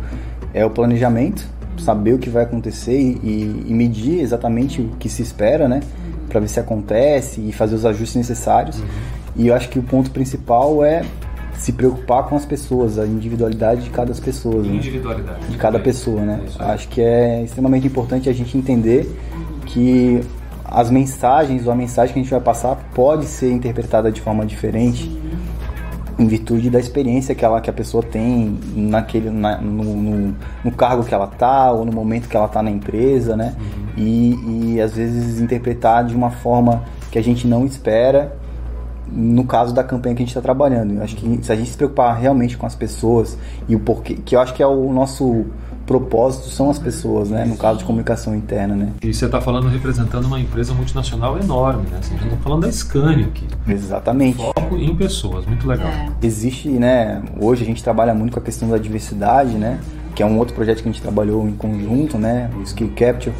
é 0.53 0.65
o 0.65 0.69
planejamento, 0.69 1.47
saber 1.77 2.13
o 2.13 2.19
que 2.19 2.29
vai 2.29 2.43
acontecer 2.43 2.99
e, 2.99 3.65
e 3.67 3.73
medir 3.73 4.19
exatamente 4.19 4.81
o 4.81 4.89
que 4.99 5.07
se 5.07 5.21
espera, 5.21 5.69
né? 5.69 5.79
Para 6.27 6.41
ver 6.41 6.49
se 6.49 6.59
acontece 6.59 7.39
e 7.39 7.53
fazer 7.53 7.75
os 7.75 7.85
ajustes 7.85 8.17
necessários. 8.17 8.77
E 9.37 9.47
eu 9.47 9.55
acho 9.55 9.69
que 9.69 9.79
o 9.79 9.83
ponto 9.83 10.11
principal 10.11 10.83
é 10.83 11.05
se 11.53 11.71
preocupar 11.71 12.23
com 12.23 12.35
as 12.35 12.45
pessoas, 12.45 12.99
a 12.99 13.05
individualidade 13.05 13.83
de 13.83 13.89
cada 13.91 14.13
pessoa. 14.13 14.61
Né? 14.61 14.75
Individualidade. 14.75 15.47
de 15.47 15.57
cada 15.57 15.79
pessoa, 15.79 16.19
né? 16.19 16.41
É. 16.59 16.63
Acho 16.65 16.89
que 16.89 16.99
é 16.99 17.43
extremamente 17.43 17.87
importante 17.87 18.27
a 18.27 18.33
gente 18.33 18.57
entender 18.57 19.09
que 19.65 20.21
as 20.71 20.89
mensagens 20.89 21.67
ou 21.67 21.73
a 21.73 21.75
mensagem 21.75 22.13
que 22.13 22.19
a 22.19 22.23
gente 22.23 22.31
vai 22.31 22.39
passar 22.41 22.75
pode 22.95 23.25
ser 23.25 23.51
interpretada 23.51 24.11
de 24.11 24.21
forma 24.21 24.45
diferente 24.45 25.19
em 26.17 26.27
virtude 26.27 26.69
da 26.69 26.79
experiência 26.79 27.33
que, 27.35 27.43
ela, 27.43 27.59
que 27.61 27.69
a 27.69 27.73
pessoa 27.73 28.03
tem 28.03 28.57
naquele, 28.75 29.29
na- 29.29 29.59
no, 29.59 29.83
no- 29.83 30.35
no 30.63 30.71
cargo 30.71 31.03
que 31.03 31.13
ela 31.13 31.27
tá 31.27 31.71
ou 31.71 31.83
no 31.83 31.91
momento 31.91 32.27
que 32.29 32.37
ela 32.37 32.47
tá 32.47 32.61
na 32.61 32.69
empresa, 32.69 33.35
né? 33.35 33.55
E, 33.97 34.73
e 34.75 34.81
às 34.81 34.93
vezes 34.93 35.41
interpretar 35.41 36.05
de 36.05 36.15
uma 36.15 36.29
forma 36.31 36.83
que 37.11 37.17
a 37.17 37.23
gente 37.23 37.47
não 37.47 37.65
espera 37.65 38.35
no 39.11 39.43
caso 39.45 39.73
da 39.73 39.83
campanha 39.83 40.15
que 40.15 40.21
a 40.21 40.25
gente 40.25 40.29
está 40.29 40.41
trabalhando. 40.41 40.93
Eu 40.93 41.03
acho 41.03 41.15
que 41.15 41.39
se 41.43 41.51
a 41.51 41.55
gente 41.55 41.69
se 41.71 41.75
preocupar 41.77 42.15
realmente 42.17 42.55
com 42.55 42.65
as 42.65 42.75
pessoas 42.75 43.37
e 43.67 43.75
o 43.75 43.79
porquê, 43.79 44.13
que 44.23 44.35
eu 44.35 44.39
acho 44.39 44.53
que 44.53 44.63
é 44.63 44.67
o 44.67 44.93
nosso 44.93 45.45
propósito 45.91 46.49
são 46.49 46.69
as 46.69 46.79
pessoas, 46.79 47.29
né? 47.29 47.43
No 47.45 47.57
caso 47.57 47.79
de 47.79 47.85
comunicação 47.85 48.33
interna, 48.35 48.75
né? 48.75 48.89
E 49.01 49.13
você 49.13 49.25
está 49.25 49.41
falando 49.41 49.67
representando 49.67 50.25
uma 50.25 50.39
empresa 50.39 50.73
multinacional 50.73 51.37
enorme, 51.37 51.83
né? 51.89 51.97
Assim, 51.99 52.15
a 52.15 52.17
gente 52.19 52.27
está 52.33 52.37
falando 52.43 52.61
da 52.61 52.71
Scania 52.71 53.25
aqui. 53.25 53.45
Exatamente. 53.67 54.37
Foco 54.37 54.75
em 54.77 54.95
pessoas, 54.95 55.45
muito 55.45 55.67
legal. 55.67 55.89
Existe, 56.21 56.69
né? 56.69 57.21
Hoje 57.39 57.63
a 57.63 57.65
gente 57.65 57.83
trabalha 57.83 58.13
muito 58.13 58.33
com 58.33 58.39
a 58.39 58.43
questão 58.43 58.69
da 58.69 58.77
diversidade, 58.77 59.51
né? 59.57 59.79
Que 60.15 60.23
é 60.23 60.25
um 60.25 60.37
outro 60.37 60.53
projeto 60.55 60.81
que 60.81 60.87
a 60.89 60.91
gente 60.91 61.01
trabalhou 61.01 61.47
em 61.47 61.53
conjunto, 61.53 62.17
né? 62.17 62.49
O 62.57 62.61
Skill 62.61 62.91
Capture. 62.95 63.33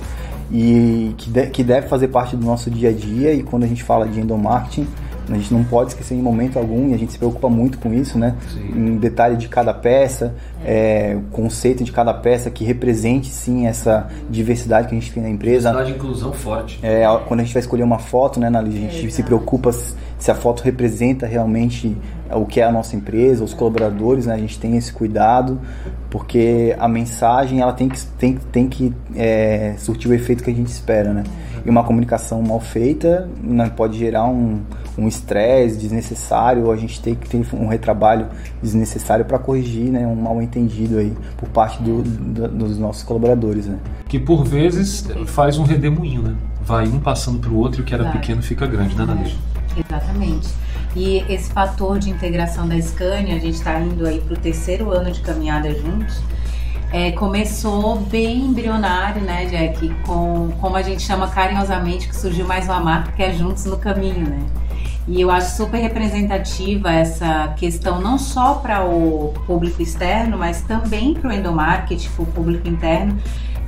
E 0.51 1.13
que, 1.17 1.29
de- 1.29 1.48
que 1.48 1.63
deve 1.63 1.88
fazer 1.88 2.10
parte 2.10 2.36
do 2.36 2.46
nosso 2.46 2.70
dia 2.70 2.89
a 2.89 2.93
dia. 2.93 3.34
E 3.34 3.43
quando 3.43 3.63
a 3.63 3.67
gente 3.67 3.84
fala 3.84 4.05
de 4.08 4.20
endomarketing, 4.20 4.86
A 5.30 5.34
gente 5.36 5.54
não 5.54 5.63
pode 5.63 5.92
esquecer 5.92 6.16
em 6.16 6.22
momento 6.22 6.58
algum, 6.58 6.90
e 6.90 6.94
a 6.94 6.98
gente 6.98 7.12
se 7.12 7.18
preocupa 7.18 7.50
muito 7.50 7.78
com 7.78 7.94
isso, 7.94 8.18
né? 8.18 8.36
Sim. 8.54 8.72
Em 8.75 8.98
detalhe 8.98 9.38
de 9.38 9.48
cada 9.48 9.74
peça, 9.74 10.34
é, 10.66 11.16
o 11.18 11.32
conceito 11.32 11.84
de 11.84 11.92
cada 11.92 12.13
peça 12.13 12.50
que 12.50 12.63
represente 12.63 13.30
sim 13.30 13.68
essa 13.68 14.08
diversidade 14.30 14.88
que 14.88 14.96
a 14.96 15.00
gente 15.00 15.12
tem 15.12 15.24
na 15.24 15.30
empresa. 15.30 15.70
Cidade 15.70 15.92
de 15.92 15.98
inclusão 15.98 16.34
forte. 16.34 16.80
É, 16.82 17.04
quando 17.28 17.40
a 17.40 17.44
gente 17.44 17.54
vai 17.54 17.62
escolher 17.62 17.84
uma 17.84 18.00
foto, 18.00 18.40
né, 18.40 18.50
Nali, 18.50 18.88
a 18.88 18.92
gente 18.92 19.12
se 19.12 19.24
preocupa 19.24 19.72
se 20.22 20.30
a 20.30 20.36
foto 20.36 20.62
representa 20.62 21.25
realmente 21.25 21.98
o 22.32 22.46
que 22.46 22.62
é 22.62 22.63
a 22.63 22.72
nossa 22.72 22.96
empresa, 22.96 23.44
os 23.44 23.56
colaboradores, 23.56 24.28
né, 24.28 24.36
a 24.36 24.38
gente 24.38 24.60
tem 24.60 24.78
esse 24.78 24.94
cuidado, 24.94 25.60
porque 26.12 26.75
a 26.80 26.88
mensagem 26.88 27.60
ela 27.60 27.74
tem 27.74 27.90
que, 27.90 28.06
tem, 28.20 28.38
tem 28.51 28.68
que 28.70 28.94
é, 29.16 29.74
surtir 29.80 30.12
o 30.12 30.13
efeito 30.13 30.44
que 30.44 30.51
a 30.51 30.54
gente 30.54 30.68
espera, 30.68 31.12
né? 31.12 31.24
E 31.66 31.70
uma 31.70 31.84
comunicação 31.84 32.40
mal 32.42 32.60
feita 32.60 33.28
né, 33.44 33.72
pode 33.75 33.98
gerar 33.98 34.25
um 34.25 34.62
um 34.98 35.08
estresse 35.08 35.78
desnecessário, 35.78 36.66
ou 36.66 36.72
a 36.72 36.75
gente 36.75 37.01
tem 37.01 37.16
que 37.16 37.28
ter 37.28 37.42
um 37.56 37.68
retrabalho 37.68 38.28
desnecessário 38.62 39.24
para 39.24 39.40
corrigir 39.40 39.90
né, 39.90 40.06
um 40.06 40.16
mal 40.16 40.42
entendido 40.42 40.98
aí 40.98 41.13
por 41.38 41.48
parte 41.48 41.82
do- 41.82 42.01
do- 42.04 42.48
dos 42.50 42.78
nossos 42.78 43.01
colaboradores, 43.01 43.68
né? 43.68 43.78
Que 44.10 44.20
por 44.20 44.44
vezes 44.44 45.08
faz 45.28 45.58
um 45.58 45.63
redemoinho, 45.63 46.22
né? 46.22 46.36
Vai 46.62 46.88
um 46.90 47.00
passando 47.00 47.40
pro 47.40 47.56
outro 47.56 47.80
e 47.80 47.84
o 47.84 47.86
que 47.86 47.94
era 47.94 48.04
pequeno 48.12 48.44
fica 48.44 48.68
grande, 48.68 48.94
né, 48.96 49.06
Nadeja? 49.06 49.36
Exatamente. 49.78 50.50
E 50.96 51.20
esse 51.30 51.51
fator 51.51 52.00
de 52.00 52.10
integração 52.10 52.68
da 52.68 52.80
Scania, 52.82 53.36
a 53.36 53.40
gente 53.40 53.56
está 53.56 53.80
indo 53.80 54.06
aí 54.06 54.20
para 54.20 54.34
o 54.34 54.38
terceiro 54.38 54.92
ano 54.92 55.12
de 55.12 55.22
caminhada 55.22 55.74
juntos. 55.74 56.22
é, 56.92 57.12
começou 57.12 57.98
bem 58.01 58.46
embrionário, 58.48 59.22
né, 59.22 59.46
Jack? 59.46 59.90
Com, 60.06 60.51
como 60.60 60.75
a 60.75 60.82
gente 60.82 61.01
chama 61.01 61.28
carinhosamente, 61.30 62.08
que 62.10 62.16
surgiu 62.16 62.46
mais 62.46 62.66
uma 62.66 62.82
marca 62.82 63.13
que 63.13 63.24
é 63.24 63.32
Juntos 63.32 63.66
no 63.66 63.78
Caminho, 63.78 64.30
né? 64.30 64.46
E 65.08 65.20
eu 65.22 65.32
acho 65.32 65.56
super 65.56 65.80
representativa 65.80 66.92
essa 66.92 67.54
questão, 67.58 68.00
não 68.01 68.20
só 68.20 68.56
para 68.56 68.84
o 68.86 69.34
público 69.48 69.82
externo, 69.82 70.38
mas 70.38 70.62
também 70.62 71.13
para 71.13 71.30
o 71.30 71.34
endomarketing, 71.34 72.10
para 72.10 72.24
o 72.24 72.25
público 72.28 72.68
interno, 72.68 73.18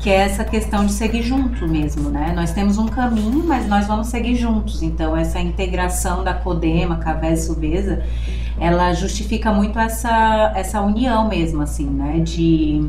que 0.03 0.09
é 0.09 0.15
essa 0.15 0.43
questão 0.43 0.85
de 0.85 0.91
seguir 0.91 1.23
junto 1.23 1.65
mesmo, 1.65 2.09
né? 2.09 2.33
Nós 2.35 2.51
temos 2.51 2.77
um 2.77 2.87
caminho, 2.87 3.41
mas 3.47 3.65
nós 3.69 3.87
vamos 3.87 4.07
seguir 4.07 4.35
juntos. 4.35 4.83
Então, 4.83 5.15
essa 5.15 5.39
integração 5.39 6.25
da 6.25 6.33
Codema, 6.33 6.97
Cavés 6.97 7.43
e 7.43 7.45
Subesa, 7.47 8.03
ela 8.59 8.93
justifica 8.93 9.53
muito 9.53 9.79
essa, 9.79 10.51
essa 10.55 10.81
união 10.81 11.29
mesmo, 11.29 11.61
assim, 11.61 11.85
né? 11.85 12.19
De, 12.19 12.85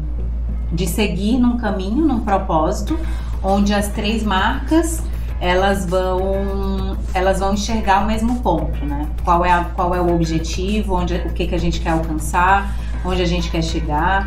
de 0.73 0.89
seguir 0.89 1.39
num 1.39 1.57
caminho, 1.57 2.05
num 2.05 2.19
propósito, 2.19 2.99
onde 3.45 3.73
as 3.73 3.87
três 3.87 4.25
marcas 4.25 5.01
elas 5.41 5.87
vão 5.87 6.97
elas 7.13 7.39
vão 7.39 7.55
enxergar 7.55 8.03
o 8.03 8.07
mesmo 8.07 8.41
ponto, 8.41 8.85
né? 8.85 9.09
Qual 9.23 9.45
é, 9.45 9.53
a, 9.53 9.63
qual 9.65 9.95
é 9.95 10.01
o 10.01 10.13
objetivo, 10.13 10.97
onde, 10.97 11.15
o 11.15 11.33
que, 11.33 11.47
que 11.47 11.55
a 11.55 11.59
gente 11.59 11.81
quer 11.81 11.91
alcançar, 11.91 12.75
onde 13.05 13.23
a 13.23 13.27
gente 13.27 13.53
quer 13.53 13.63
chegar. 13.63 14.27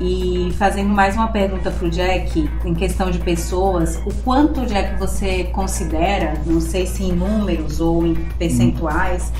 E 0.00 0.52
fazendo 0.58 0.90
mais 0.90 1.14
uma 1.14 1.28
pergunta 1.28 1.70
para 1.70 1.86
o 1.86 1.90
Jack, 1.90 2.50
em 2.64 2.74
questão 2.74 3.10
de 3.10 3.18
pessoas, 3.18 3.96
o 4.04 4.12
quanto, 4.22 4.66
Jack, 4.66 4.98
você 4.98 5.44
considera, 5.44 6.34
não 6.44 6.60
sei 6.60 6.86
se 6.86 7.02
em 7.04 7.12
números 7.12 7.80
ou 7.80 8.06
em 8.06 8.14
percentuais, 8.38 9.32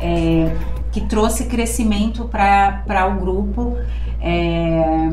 é, 0.00 0.56
que 0.90 1.02
trouxe 1.02 1.44
crescimento 1.46 2.24
para 2.24 3.06
o 3.06 3.20
grupo? 3.20 3.76
é, 4.22 5.10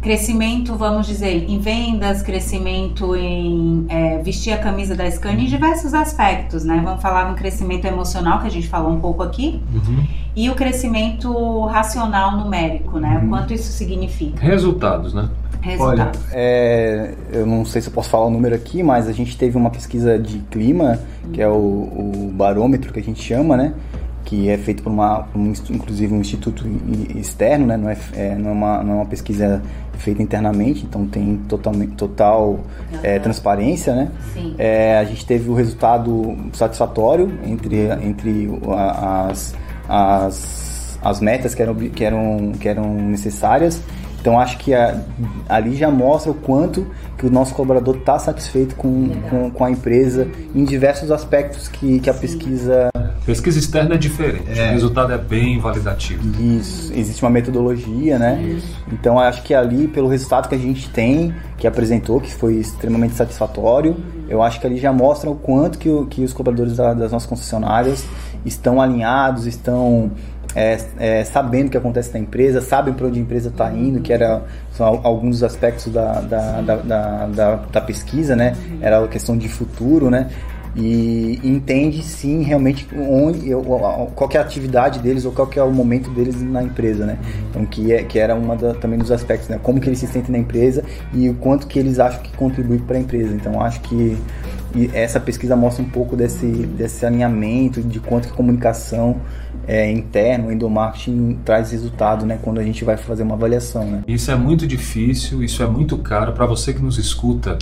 crescimento, 0.00 0.74
vamos 0.74 1.06
dizer, 1.06 1.48
em 1.48 1.58
vendas, 1.58 2.22
crescimento 2.22 3.14
em 3.14 3.84
é, 3.88 4.18
vestir 4.22 4.52
a 4.52 4.58
camisa 4.58 4.96
da 4.96 5.08
Scania 5.10 5.44
em 5.44 5.48
diversos 5.48 5.92
aspectos, 5.92 6.64
né? 6.64 6.80
Vamos 6.82 7.02
falar 7.02 7.28
no 7.28 7.36
crescimento 7.36 7.84
emocional, 7.84 8.40
que 8.40 8.46
a 8.46 8.50
gente 8.50 8.68
falou 8.68 8.92
um 8.92 9.00
pouco 9.00 9.22
aqui, 9.22 9.60
Uhum. 9.72 10.06
E 10.36 10.50
o 10.50 10.54
crescimento 10.54 11.64
racional 11.64 12.36
numérico, 12.36 12.98
né? 12.98 13.18
Uhum. 13.18 13.26
O 13.26 13.28
quanto 13.30 13.54
isso 13.54 13.72
significa. 13.72 14.38
Resultados, 14.44 15.14
né? 15.14 15.30
Olha, 15.80 16.04
Resultado. 16.04 16.18
é, 16.32 17.14
eu 17.32 17.46
não 17.46 17.64
sei 17.64 17.80
se 17.80 17.88
eu 17.88 17.92
posso 17.92 18.10
falar 18.10 18.26
o 18.26 18.30
número 18.30 18.54
aqui, 18.54 18.82
mas 18.82 19.08
a 19.08 19.12
gente 19.12 19.36
teve 19.36 19.56
uma 19.56 19.70
pesquisa 19.70 20.16
de 20.18 20.38
clima, 20.50 21.00
que 21.32 21.42
é 21.42 21.48
o, 21.48 21.52
o 21.52 22.30
barômetro 22.32 22.92
que 22.92 23.00
a 23.00 23.02
gente 23.02 23.20
chama, 23.20 23.56
né? 23.56 23.74
Que 24.24 24.48
é 24.48 24.58
feito 24.58 24.82
por, 24.82 24.92
uma, 24.92 25.22
por 25.22 25.38
um, 25.38 25.52
inclusive 25.70 26.12
um 26.12 26.20
instituto 26.20 26.64
externo, 27.16 27.66
né? 27.66 27.76
Não 27.76 27.88
é, 27.88 27.96
é, 28.12 28.34
não 28.36 28.50
é, 28.50 28.52
uma, 28.52 28.82
não 28.82 28.92
é 28.92 28.96
uma 28.96 29.06
pesquisa 29.06 29.62
feita 29.94 30.22
internamente, 30.22 30.84
então 30.84 31.06
tem 31.06 31.38
totalmente, 31.48 31.94
total 31.94 32.60
é, 33.02 33.14
Aham. 33.14 33.22
transparência, 33.22 33.94
né? 33.94 34.10
Sim. 34.34 34.54
É, 34.58 34.98
a 34.98 35.04
gente 35.04 35.24
teve 35.24 35.48
o 35.48 35.54
resultado 35.54 36.36
satisfatório 36.52 37.32
entre, 37.44 37.88
entre 38.02 38.48
as, 38.76 39.54
as, 39.88 40.98
as 41.02 41.20
metas 41.20 41.54
que 41.54 41.62
eram, 41.62 41.74
que, 41.74 42.04
eram, 42.04 42.52
que 42.58 42.68
eram 42.68 42.94
necessárias. 42.94 43.80
Então 44.20 44.38
acho 44.40 44.58
que 44.58 44.74
a- 44.74 45.00
ali 45.48 45.76
já 45.76 45.90
mostra 45.90 46.32
o 46.32 46.34
quanto 46.34 46.86
que 47.16 47.26
o 47.26 47.30
nosso 47.30 47.54
colaborador 47.54 47.96
está 47.96 48.18
satisfeito 48.18 48.74
com, 48.74 49.08
com, 49.30 49.50
com 49.50 49.64
a 49.64 49.70
empresa 49.70 50.26
em 50.54 50.64
diversos 50.64 51.10
aspectos 51.12 51.68
que, 51.68 52.00
que 52.00 52.10
a 52.10 52.14
pesquisa 52.14 52.88
Pesquisa 53.26 53.58
externa 53.58 53.96
é 53.96 53.98
diferente. 53.98 54.44
O 54.52 54.72
resultado 54.72 55.12
é 55.12 55.18
bem 55.18 55.58
validativo. 55.58 56.22
Isso, 56.40 56.92
existe 56.94 57.20
uma 57.22 57.30
metodologia, 57.30 58.18
né? 58.20 58.40
Então 58.92 59.18
acho 59.18 59.42
que 59.42 59.52
ali, 59.52 59.88
pelo 59.88 60.06
resultado 60.08 60.48
que 60.48 60.54
a 60.54 60.58
gente 60.58 60.88
tem, 60.90 61.34
que 61.58 61.66
apresentou, 61.66 62.20
que 62.20 62.32
foi 62.32 62.54
extremamente 62.54 63.14
satisfatório, 63.14 63.96
eu 64.28 64.42
acho 64.42 64.60
que 64.60 64.66
ali 64.66 64.76
já 64.78 64.92
mostra 64.92 65.28
o 65.28 65.34
quanto 65.34 65.76
que, 65.76 65.88
que 66.08 66.22
os 66.24 66.32
cobradores 66.32 66.76
da- 66.76 66.94
das 66.94 67.10
nossas 67.10 67.28
concessionárias 67.28 68.04
estão 68.44 68.80
alinhados, 68.80 69.44
estão 69.46 70.10
é, 70.54 70.78
é, 70.98 71.24
sabendo 71.24 71.66
o 71.66 71.70
que 71.70 71.76
acontece 71.76 72.12
na 72.14 72.18
empresa, 72.20 72.60
sabem 72.62 72.94
para 72.94 73.06
onde 73.08 73.18
a 73.18 73.22
empresa 73.22 73.48
está 73.48 73.70
indo, 73.72 74.00
que 74.00 74.10
era 74.12 74.42
são 74.72 74.86
al- 74.86 75.00
alguns 75.04 75.30
dos 75.40 75.42
aspectos 75.42 75.92
da, 75.92 76.20
da, 76.20 76.60
da, 76.62 76.76
da, 76.76 77.26
da- 77.26 77.56
da 77.72 77.80
pesquisa, 77.80 78.34
né? 78.36 78.54
Era 78.80 79.04
a 79.04 79.08
questão 79.08 79.36
de 79.36 79.48
futuro, 79.48 80.08
né? 80.10 80.28
E 80.76 81.40
entende 81.42 82.02
sim 82.02 82.42
realmente 82.42 82.86
onde 82.94 83.50
qual 84.14 84.28
é 84.34 84.36
a 84.36 84.42
atividade 84.42 84.98
deles 84.98 85.24
ou 85.24 85.32
qual 85.32 85.48
é 85.56 85.62
o 85.62 85.72
momento 85.72 86.10
deles 86.10 86.42
na 86.42 86.62
empresa, 86.62 87.06
né? 87.06 87.18
Então 87.48 87.64
que 87.64 87.92
é 87.92 88.02
que 88.02 88.18
era 88.18 88.34
uma 88.34 88.54
da, 88.54 88.74
também 88.74 88.98
dos 88.98 89.10
aspectos, 89.10 89.48
né? 89.48 89.58
Como 89.62 89.80
que 89.80 89.88
eles 89.88 89.98
se 89.98 90.06
sentem 90.06 90.32
na 90.32 90.38
empresa 90.38 90.84
e 91.14 91.30
o 91.30 91.34
quanto 91.34 91.66
que 91.66 91.78
eles 91.78 91.98
acham 91.98 92.20
que 92.22 92.30
contribui 92.36 92.78
para 92.78 92.98
a 92.98 93.00
empresa. 93.00 93.34
Então 93.34 93.60
acho 93.60 93.80
que 93.80 94.18
essa 94.92 95.18
pesquisa 95.18 95.56
mostra 95.56 95.82
um 95.82 95.88
pouco 95.88 96.14
desse 96.14 96.46
desse 96.46 97.06
alinhamento 97.06 97.80
de 97.80 97.98
quanto 97.98 98.28
que 98.28 98.34
a 98.34 98.36
comunicação 98.36 99.16
é, 99.66 99.90
interna, 99.90 100.48
o 100.48 100.52
endomarketing 100.52 101.38
traz 101.42 101.70
resultado, 101.70 102.26
né? 102.26 102.38
Quando 102.42 102.60
a 102.60 102.62
gente 102.62 102.84
vai 102.84 102.98
fazer 102.98 103.22
uma 103.22 103.34
avaliação, 103.34 103.84
né? 103.84 104.02
Isso 104.06 104.30
é 104.30 104.36
muito 104.36 104.66
difícil, 104.66 105.42
isso 105.42 105.62
é 105.62 105.66
muito 105.66 105.96
caro. 105.96 106.32
Para 106.32 106.44
você 106.44 106.74
que 106.74 106.82
nos 106.82 106.98
escuta, 106.98 107.56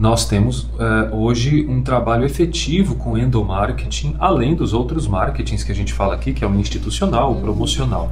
nós 0.00 0.24
temos 0.24 0.66
eh, 0.78 1.10
hoje 1.12 1.66
um 1.68 1.82
trabalho 1.82 2.24
efetivo 2.24 2.94
com 2.94 3.18
endomarketing, 3.18 4.16
além 4.18 4.54
dos 4.54 4.72
outros 4.72 5.06
marketings 5.06 5.62
que 5.62 5.70
a 5.70 5.74
gente 5.74 5.92
fala 5.92 6.14
aqui, 6.14 6.32
que 6.32 6.42
é 6.42 6.48
o 6.48 6.54
institucional, 6.54 7.32
o 7.32 7.40
promocional. 7.42 8.10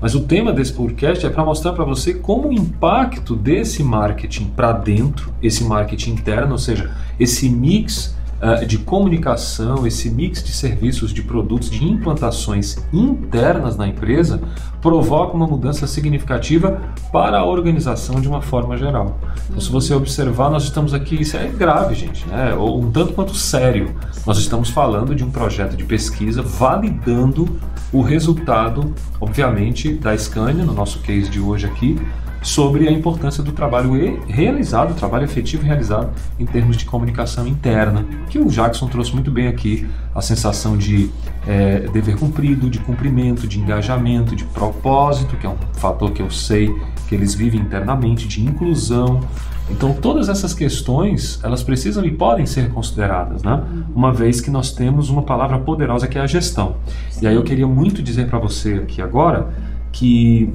Mas 0.00 0.14
o 0.14 0.20
tema 0.20 0.50
desse 0.50 0.72
podcast 0.72 1.26
é 1.26 1.28
para 1.28 1.44
mostrar 1.44 1.74
para 1.74 1.84
você 1.84 2.14
como 2.14 2.48
o 2.48 2.52
impacto 2.54 3.36
desse 3.36 3.82
marketing 3.82 4.46
para 4.56 4.72
dentro, 4.72 5.30
esse 5.42 5.62
marketing 5.62 6.12
interno, 6.12 6.52
ou 6.52 6.58
seja, 6.58 6.90
esse 7.20 7.50
mix 7.50 8.15
eh, 8.40 8.64
de 8.66 8.78
comunicação, 8.78 9.86
esse 9.86 10.10
mix 10.10 10.42
de 10.42 10.52
serviços, 10.52 11.12
de 11.12 11.22
produtos, 11.22 11.70
de 11.70 11.84
implantações 11.84 12.76
internas 12.92 13.76
na 13.76 13.88
empresa, 13.88 14.40
provoca 14.82 15.34
uma 15.34 15.46
mudança 15.46 15.86
significativa 15.86 16.80
para 17.10 17.38
a 17.38 17.44
organização 17.44 18.20
de 18.20 18.28
uma 18.28 18.42
forma 18.42 18.76
geral. 18.76 19.18
Então, 19.48 19.60
se 19.60 19.70
você 19.70 19.94
observar, 19.94 20.50
nós 20.50 20.64
estamos 20.64 20.92
aqui, 20.92 21.20
isso 21.20 21.36
é 21.36 21.46
grave, 21.46 21.94
gente, 21.94 22.26
né? 22.28 22.54
Um 22.54 22.90
tanto 22.90 23.14
quanto 23.14 23.34
sério. 23.34 23.94
Nós 24.26 24.38
estamos 24.38 24.68
falando 24.68 25.14
de 25.14 25.24
um 25.24 25.30
projeto 25.30 25.76
de 25.76 25.84
pesquisa 25.84 26.42
validando 26.42 27.58
o 27.92 28.02
resultado, 28.02 28.94
obviamente, 29.20 29.94
da 29.94 30.16
Scania, 30.16 30.64
no 30.64 30.74
nosso 30.74 30.98
case 31.00 31.30
de 31.30 31.40
hoje 31.40 31.66
aqui, 31.66 31.98
sobre 32.46 32.86
a 32.86 32.92
importância 32.92 33.42
do 33.42 33.50
trabalho 33.50 34.22
realizado, 34.28 34.94
trabalho 34.94 35.24
efetivo 35.24 35.64
realizado 35.64 36.10
em 36.38 36.46
termos 36.46 36.76
de 36.76 36.84
comunicação 36.84 37.44
interna, 37.44 38.06
que 38.30 38.38
o 38.38 38.46
Jackson 38.46 38.86
trouxe 38.86 39.12
muito 39.12 39.32
bem 39.32 39.48
aqui, 39.48 39.84
a 40.14 40.22
sensação 40.22 40.76
de 40.76 41.10
eh, 41.44 41.88
dever 41.92 42.16
cumprido, 42.16 42.70
de 42.70 42.78
cumprimento, 42.78 43.48
de 43.48 43.58
engajamento, 43.58 44.36
de 44.36 44.44
propósito, 44.44 45.36
que 45.36 45.44
é 45.44 45.48
um 45.48 45.56
fator 45.72 46.12
que 46.12 46.22
eu 46.22 46.30
sei 46.30 46.72
que 47.08 47.16
eles 47.16 47.34
vivem 47.34 47.60
internamente, 47.60 48.28
de 48.28 48.40
inclusão. 48.40 49.20
Então 49.68 49.92
todas 49.92 50.28
essas 50.28 50.54
questões, 50.54 51.40
elas 51.42 51.64
precisam 51.64 52.04
e 52.04 52.12
podem 52.12 52.46
ser 52.46 52.70
consideradas, 52.70 53.42
né? 53.42 53.60
Uma 53.92 54.12
vez 54.12 54.40
que 54.40 54.52
nós 54.52 54.70
temos 54.70 55.10
uma 55.10 55.22
palavra 55.22 55.58
poderosa 55.58 56.06
que 56.06 56.16
é 56.16 56.20
a 56.20 56.28
gestão. 56.28 56.76
E 57.20 57.26
aí 57.26 57.34
eu 57.34 57.42
queria 57.42 57.66
muito 57.66 58.00
dizer 58.04 58.28
para 58.28 58.38
você 58.38 58.74
aqui 58.74 59.02
agora 59.02 59.48
que 59.90 60.54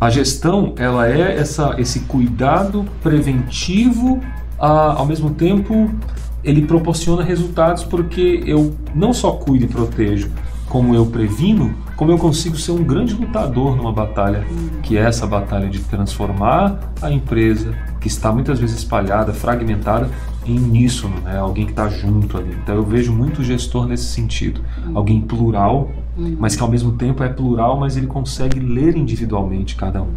a 0.00 0.10
gestão 0.10 0.74
ela 0.76 1.08
é 1.08 1.38
essa, 1.38 1.74
esse 1.78 2.00
cuidado 2.00 2.84
preventivo, 3.02 4.20
ah, 4.58 4.94
ao 4.98 5.06
mesmo 5.06 5.30
tempo 5.30 5.90
ele 6.44 6.62
proporciona 6.62 7.22
resultados 7.22 7.82
porque 7.82 8.42
eu 8.46 8.74
não 8.94 9.12
só 9.12 9.32
cuido 9.32 9.64
e 9.64 9.68
protejo, 9.68 10.30
como 10.68 10.94
eu 10.94 11.06
previno, 11.06 11.74
como 11.96 12.12
eu 12.12 12.18
consigo 12.18 12.56
ser 12.56 12.72
um 12.72 12.84
grande 12.84 13.14
lutador 13.14 13.76
numa 13.76 13.92
batalha, 13.92 14.44
que 14.82 14.96
é 14.96 15.00
essa 15.00 15.26
batalha 15.26 15.68
de 15.68 15.80
transformar 15.80 16.92
a 17.00 17.10
empresa 17.10 17.74
que 18.00 18.08
está 18.08 18.30
muitas 18.30 18.58
vezes 18.58 18.78
espalhada, 18.78 19.32
fragmentada, 19.32 20.10
em 20.44 20.58
uníssono, 20.58 21.20
né? 21.22 21.38
alguém 21.38 21.64
que 21.64 21.72
está 21.72 21.88
junto 21.88 22.36
ali. 22.36 22.56
Então 22.62 22.76
eu 22.76 22.84
vejo 22.84 23.12
muito 23.12 23.42
gestor 23.42 23.86
nesse 23.86 24.04
sentido, 24.04 24.60
alguém 24.94 25.20
plural, 25.20 25.90
mas 26.16 26.56
que 26.56 26.62
ao 26.62 26.68
mesmo 26.70 26.92
tempo 26.92 27.22
é 27.22 27.28
plural, 27.28 27.78
mas 27.78 27.96
ele 27.96 28.06
consegue 28.06 28.58
ler 28.58 28.96
individualmente 28.96 29.76
cada 29.76 30.02
um. 30.02 30.12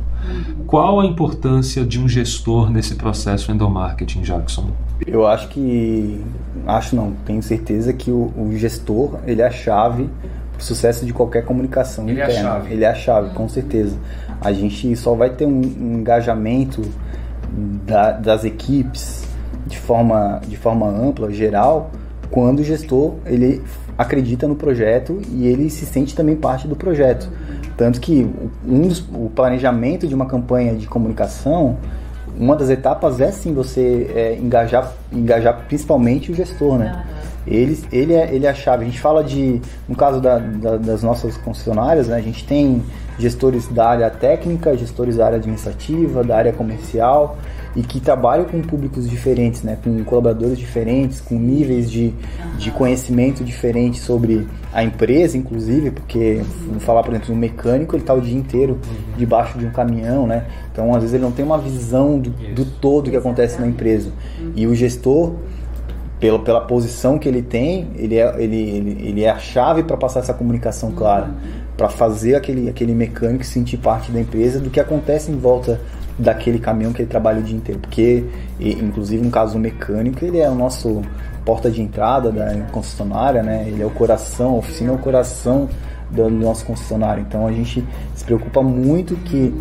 Qual 0.65 0.99
a 0.99 1.05
importância 1.05 1.83
de 1.83 1.99
um 1.99 2.07
gestor 2.07 2.69
nesse 2.69 2.95
processo 2.95 3.51
endomarketing, 3.51 4.21
Jackson? 4.21 4.67
Eu 5.05 5.27
acho 5.27 5.49
que, 5.49 6.21
acho 6.67 6.95
não, 6.95 7.13
tenho 7.25 7.41
certeza 7.43 7.91
que 7.93 8.11
o, 8.11 8.31
o 8.37 8.51
gestor 8.57 9.19
ele 9.25 9.41
é 9.41 9.47
a 9.47 9.51
chave 9.51 10.09
para 10.51 10.59
o 10.59 10.63
sucesso 10.63 11.05
de 11.05 11.13
qualquer 11.13 11.43
comunicação 11.45 12.07
Ele 12.07 12.19
é 12.19 12.23
a 12.23 12.29
interna. 12.29 12.49
chave. 12.49 12.73
Ele 12.73 12.83
é 12.83 12.89
a 12.89 12.95
chave, 12.95 13.29
com 13.33 13.47
certeza. 13.49 13.95
A 14.41 14.51
gente 14.53 14.95
só 14.95 15.13
vai 15.15 15.29
ter 15.31 15.45
um, 15.45 15.59
um 15.61 15.99
engajamento 15.99 16.81
da- 17.85 18.11
das 18.11 18.43
equipes 18.43 19.27
de 19.67 19.77
forma, 19.77 20.39
de 20.47 20.57
forma 20.57 20.87
ampla, 20.87 21.31
geral, 21.31 21.91
quando 22.31 22.59
o 22.59 22.63
gestor 22.63 23.15
ele 23.25 23.61
acredita 23.99 24.47
no 24.47 24.55
projeto 24.55 25.21
e 25.29 25.45
ele 25.45 25.69
se 25.69 25.85
sente 25.85 26.15
também 26.15 26.33
parte 26.35 26.67
do 26.69 26.75
projeto. 26.75 27.29
Tanto 27.75 27.99
que 27.99 28.25
um 28.65 28.87
dos, 28.87 28.99
o 29.13 29.29
planejamento 29.35 30.07
de 30.07 30.15
uma 30.15 30.25
campanha 30.25 30.73
de 30.73 30.87
comunicação, 30.87 31.75
uma 32.39 32.55
das 32.55 32.69
etapas 32.69 33.19
é 33.19 33.29
sim 33.29 33.53
você 33.53 34.09
é, 34.15 34.35
engajar, 34.41 34.93
engajar 35.11 35.65
principalmente 35.67 36.31
o 36.31 36.35
gestor, 36.35 36.77
né? 36.77 37.03
Ele, 37.45 37.77
ele, 37.91 38.13
é, 38.13 38.33
ele 38.33 38.45
é 38.45 38.49
a 38.49 38.53
chave. 38.53 38.83
A 38.83 38.85
gente 38.87 38.99
fala 39.01 39.21
de, 39.21 39.61
no 39.87 39.95
caso 39.95 40.21
da- 40.21 40.37
da- 40.39 40.77
das 40.77 41.03
nossas 41.03 41.35
concessionárias, 41.37 42.07
né, 42.07 42.15
a 42.15 42.21
gente 42.21 42.45
tem 42.45 42.81
gestores 43.19 43.67
da 43.67 43.89
área 43.89 44.09
técnica, 44.09 44.75
gestores 44.75 45.17
da 45.17 45.25
área 45.25 45.37
administrativa, 45.37 46.23
da 46.23 46.37
área 46.37 46.53
comercial 46.53 47.37
e 47.75 47.83
que 47.83 47.99
trabalham 47.99 48.45
com 48.45 48.61
públicos 48.61 49.07
diferentes, 49.07 49.61
né, 49.61 49.77
com 49.83 50.03
colaboradores 50.03 50.57
diferentes, 50.57 51.21
com 51.21 51.35
níveis 51.35 51.91
de, 51.91 52.13
de 52.57 52.71
conhecimento 52.71 53.43
diferentes 53.43 54.01
sobre 54.01 54.47
a 54.73 54.83
empresa, 54.83 55.37
inclusive, 55.37 55.91
porque 55.91 56.41
vamos 56.65 56.83
falar, 56.83 57.03
por 57.03 57.13
exemplo, 57.13 57.33
um 57.33 57.37
mecânico, 57.37 57.95
ele 57.95 58.03
está 58.03 58.13
o 58.13 58.21
dia 58.21 58.37
inteiro 58.37 58.79
debaixo 59.17 59.57
de 59.57 59.65
um 59.65 59.71
caminhão, 59.71 60.25
né? 60.25 60.45
Então, 60.71 60.93
às 60.93 61.01
vezes, 61.01 61.13
ele 61.13 61.23
não 61.23 61.31
tem 61.31 61.43
uma 61.43 61.57
visão 61.57 62.19
do, 62.19 62.29
do 62.29 62.65
todo 62.65 63.09
que 63.09 63.17
acontece 63.17 63.59
na 63.59 63.67
empresa. 63.67 64.11
E 64.55 64.65
o 64.65 64.75
gestor, 64.75 65.33
pela, 66.19 66.39
pela 66.39 66.61
posição 66.61 67.17
que 67.17 67.27
ele 67.27 67.41
tem, 67.41 67.87
ele 67.95 68.15
é, 68.15 68.35
ele, 68.41 68.55
ele, 68.55 69.07
ele 69.07 69.23
é 69.23 69.29
a 69.29 69.39
chave 69.39 69.83
para 69.83 69.97
passar 69.97 70.19
essa 70.19 70.33
comunicação 70.33 70.91
clara, 70.91 71.31
para 71.79 71.87
fazer 71.87 72.35
aquele, 72.35 72.67
aquele 72.67 72.93
mecânico 72.93 73.45
sentir 73.45 73.77
parte 73.77 74.11
da 74.11 74.19
empresa 74.19 74.59
do 74.59 74.69
que 74.69 74.81
acontece 74.81 75.31
em 75.31 75.37
volta 75.37 75.79
daquele 76.17 76.59
caminhão 76.59 76.91
que 76.91 77.01
ele 77.01 77.09
trabalha 77.09 77.39
o 77.39 77.41
dia 77.41 77.55
inteiro. 77.55 77.79
Porque, 77.79 78.25
e, 78.59 78.73
inclusive, 78.73 79.23
no 79.23 79.31
caso 79.31 79.53
do 79.53 79.59
mecânico, 79.59 80.25
ele 80.25 80.39
é 80.39 80.49
o 80.49 80.55
nosso 80.55 81.01
porta 81.45 81.71
de 81.71 81.81
entrada 81.81 82.33
da 82.33 82.53
concessionária, 82.73 83.41
né? 83.41 83.63
Ele 83.65 83.81
é 83.81 83.85
o 83.85 83.89
coração, 83.91 84.55
a 84.55 84.57
oficina 84.57 84.91
é 84.91 84.95
o 84.95 84.97
coração 84.97 85.69
do 86.11 86.29
nosso 86.29 86.65
concessionário. 86.65 87.23
Então, 87.25 87.47
a 87.47 87.51
gente 87.53 87.87
se 88.13 88.25
preocupa 88.25 88.61
muito 88.61 89.15
que 89.15 89.55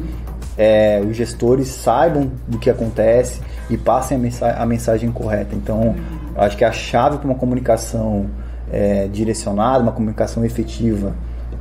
é, 0.57 1.01
os 1.09 1.17
gestores 1.17 1.69
saibam 1.69 2.33
do 2.49 2.59
que 2.59 2.69
acontece 2.69 3.41
e 3.71 3.77
passem 3.77 4.17
a, 4.17 4.21
mensa 4.21 4.51
a 4.51 4.67
mensagem 4.67 5.13
correta. 5.13 5.55
Então, 5.55 5.95
acho 6.35 6.57
que 6.57 6.65
a 6.65 6.73
chave 6.73 7.19
para 7.19 7.27
uma 7.27 7.37
comunicação 7.37 8.27
é, 8.73 9.07
direcionada, 9.07 9.85
uma 9.85 9.93
comunicação 9.93 10.45
efetiva 10.45 11.15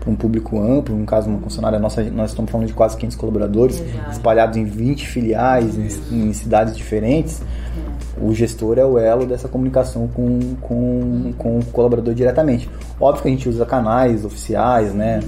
para 0.07 0.11
um 0.11 0.15
público 0.15 0.59
amplo, 0.59 0.95
no 0.95 1.05
caso 1.05 1.29
uma 1.29 1.39
concessionária 1.39 1.77
nossa, 1.77 2.01
nós 2.03 2.31
estamos 2.31 2.49
falando 2.49 2.67
de 2.67 2.73
quase 2.73 2.95
500 2.95 3.17
colaboradores, 3.17 3.83
espalhados 4.09 4.55
em 4.55 4.63
20 4.63 5.05
filiais, 5.05 5.77
em, 5.77 6.29
em 6.29 6.33
cidades 6.33 6.75
diferentes, 6.77 7.41
o 8.19 8.33
gestor 8.33 8.79
é 8.79 8.85
o 8.85 8.97
elo 8.97 9.25
dessa 9.25 9.47
comunicação 9.47 10.07
com, 10.07 10.55
com, 10.61 11.33
com 11.37 11.59
o 11.59 11.65
colaborador 11.65 12.13
diretamente. 12.13 12.69
Óbvio 12.99 13.23
que 13.23 13.27
a 13.27 13.31
gente 13.31 13.49
usa 13.49 13.65
canais 13.65 14.23
oficiais, 14.23 14.93
né? 14.93 15.19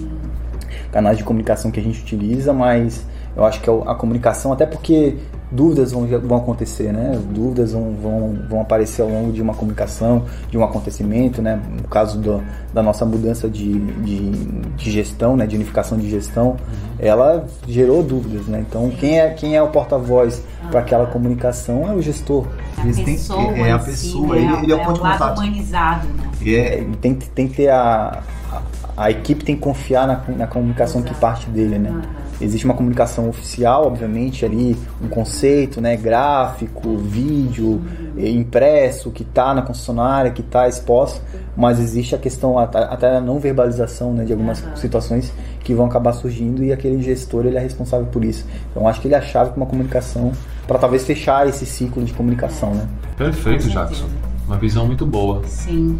canais 0.92 1.18
de 1.18 1.24
comunicação 1.24 1.70
que 1.70 1.80
a 1.80 1.84
gente 1.84 2.02
utiliza, 2.02 2.54
mas 2.54 3.06
eu 3.36 3.46
acho 3.46 3.62
que 3.62 3.70
a, 3.70 3.74
a 3.74 3.96
comunicação, 3.96 4.54
até 4.54 4.66
porque 4.66 5.18
dúvidas 5.52 5.92
vão, 5.92 6.06
vão 6.06 6.38
acontecer, 6.38 6.92
né? 6.94 7.20
Dúvidas 7.32 7.72
vão, 7.74 7.96
vão, 8.02 8.38
vão 8.50 8.62
aparecer 8.62 9.02
ao 9.02 9.10
longo 9.10 9.32
de 9.32 9.42
uma 9.42 9.54
comunicação, 9.54 10.26
de 10.50 10.58
um 10.58 10.64
acontecimento, 10.64 11.42
né? 11.42 11.60
No 11.82 11.88
caso 11.88 12.20
do, 12.20 12.42
da 12.74 12.84
nossa 12.84 13.06
mudança 13.06 13.50
de, 13.50 13.80
de, 13.80 14.32
de 14.78 14.92
gestão, 14.92 15.36
né? 15.36 15.48
De 15.48 15.56
unificação 15.56 15.98
de 15.98 16.10
gestão, 16.10 16.56
ela 17.00 17.46
gerou 17.68 18.04
dúvidas, 18.04 18.46
né? 18.48 18.64
Então, 18.68 18.90
quem 18.92 19.20
é, 19.20 19.30
quem 19.32 19.56
é 19.56 19.62
o 19.64 19.70
porta-voz 19.70 20.44
para 20.70 20.82
aquela 20.82 21.08
comunicação 21.08 21.90
é 21.90 21.94
o 21.96 22.02
gestor. 22.02 22.46
A 22.78 22.84
Eles 22.84 22.98
têm- 22.98 23.06
pessoa 23.06 23.42
é 23.58 23.72
a 23.72 23.80
si, 23.80 23.86
pessoa, 23.90 24.36
né? 24.36 24.42
ele, 24.42 24.64
ele 24.66 24.72
é 24.72 24.76
o 24.76 24.80
é 24.80 24.86
ponto 24.86 24.96
de 24.96 25.00
contato. 25.02 25.38
humanizado, 25.40 26.08
né? 26.10 26.30
É, 26.46 26.86
tem, 27.02 27.16
tem 27.16 27.48
que 27.48 27.56
ter 27.56 27.70
a, 27.70 28.22
a, 28.52 28.62
a 29.06 29.12
equipe 29.12 29.44
tem 29.44 29.56
que 29.56 29.62
confiar 29.62 30.08
na, 30.08 30.22
na 30.38 30.48
comunicação 30.48 31.02
que 31.02 31.14
parte 31.16 31.50
dele, 31.50 31.80
né? 31.80 32.02
Existe 32.42 32.66
uma 32.66 32.74
comunicação 32.74 33.28
oficial, 33.28 33.86
obviamente, 33.86 34.46
ali, 34.46 34.78
um 35.04 35.10
conceito, 35.10 35.82
né? 35.82 35.98
Gráfico, 35.98 36.98
vídeo, 36.98 37.82
eh, 38.18 38.30
impresso, 38.30 39.12
que 39.12 39.24
está 39.24 39.54
na 39.54 39.62
concessionária, 39.62 40.32
que 40.32 40.42
está 40.42 40.68
exposto, 40.68 41.22
mas 41.56 41.80
existe 41.80 42.16
a 42.16 42.18
questão, 42.18 42.58
até 42.58 43.18
a 43.18 43.22
não 43.22 43.40
verbalização 43.40 44.14
né, 44.14 44.24
de 44.24 44.32
algumas 44.32 44.64
situações 44.76 45.34
que 45.64 45.74
vão 45.74 45.86
acabar 45.86 46.14
surgindo 46.14 46.64
e 46.64 46.72
aquele 46.72 47.02
gestor 47.02 47.46
ele 47.46 47.58
é 47.58 47.60
responsável 47.60 48.08
por 48.08 48.24
isso. 48.24 48.46
Então 48.72 48.88
acho 48.88 49.02
que 49.02 49.08
ele 49.08 49.16
é 49.16 49.18
a 49.18 49.22
chave 49.22 49.52
para 49.52 49.58
uma 49.58 49.66
comunicação, 49.66 50.32
para 50.66 50.80
talvez 50.80 51.06
fechar 51.06 51.48
esse 51.48 51.66
ciclo 51.66 52.04
de 52.04 52.14
comunicação, 52.14 52.74
né? 52.74 52.88
Perfeito, 53.18 53.70
Jackson. 53.70 54.06
Uma 54.48 54.58
visão 54.58 54.88
muito 54.88 55.06
boa. 55.06 55.42
Sim. 55.46 56.00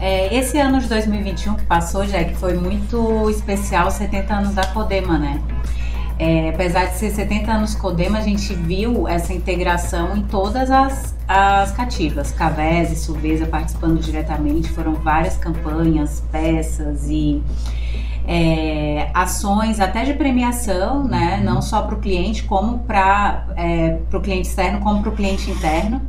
É, 0.00 0.34
esse 0.34 0.58
ano 0.58 0.80
de 0.80 0.88
2021 0.88 1.56
que 1.56 1.64
passou, 1.66 2.06
Jack, 2.06 2.34
foi 2.36 2.54
muito 2.54 3.28
especial, 3.28 3.90
70 3.90 4.34
anos 4.34 4.54
da 4.54 4.66
Codema, 4.68 5.18
né? 5.18 5.40
É, 6.22 6.50
apesar 6.50 6.84
de 6.84 6.98
ser 6.98 7.10
70 7.12 7.50
anos 7.50 7.74
Codema, 7.74 8.18
a 8.18 8.20
gente 8.20 8.52
viu 8.52 9.08
essa 9.08 9.32
integração 9.32 10.14
em 10.14 10.20
todas 10.20 10.70
as, 10.70 11.16
as 11.26 11.72
cativas. 11.72 12.30
Cavés 12.30 12.92
e 12.92 12.96
Suvesa 12.96 13.46
participando 13.46 13.98
diretamente, 13.98 14.68
foram 14.68 14.92
várias 14.96 15.38
campanhas, 15.38 16.22
peças 16.30 17.08
e 17.08 17.42
é, 18.28 19.08
ações 19.14 19.80
até 19.80 20.04
de 20.04 20.12
premiação, 20.12 21.04
né? 21.04 21.40
Não 21.42 21.62
só 21.62 21.80
para 21.80 21.94
o 21.94 21.98
cliente, 21.98 22.42
como 22.42 22.80
para 22.80 23.46
é, 23.56 23.98
o 24.12 24.20
cliente 24.20 24.46
externo, 24.46 24.80
como 24.80 25.00
para 25.00 25.08
o 25.08 25.16
cliente 25.16 25.50
interno. 25.50 26.02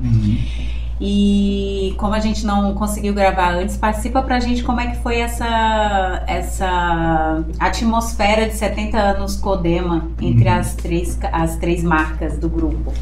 E 1.03 1.95
como 1.97 2.13
a 2.13 2.19
gente 2.19 2.45
não 2.45 2.75
conseguiu 2.75 3.11
gravar 3.11 3.55
antes, 3.55 3.75
participa 3.75 4.21
pra 4.21 4.39
gente 4.39 4.63
como 4.63 4.79
é 4.79 4.91
que 4.91 4.97
foi 4.97 5.17
essa, 5.19 6.23
essa 6.27 7.43
atmosfera 7.59 8.47
de 8.47 8.53
70 8.53 8.99
anos 8.99 9.35
Codema 9.35 10.07
entre 10.21 10.47
as, 10.47 10.75
três, 10.75 11.17
as 11.31 11.55
três 11.55 11.83
marcas 11.83 12.37
do 12.37 12.47
grupo. 12.47 12.93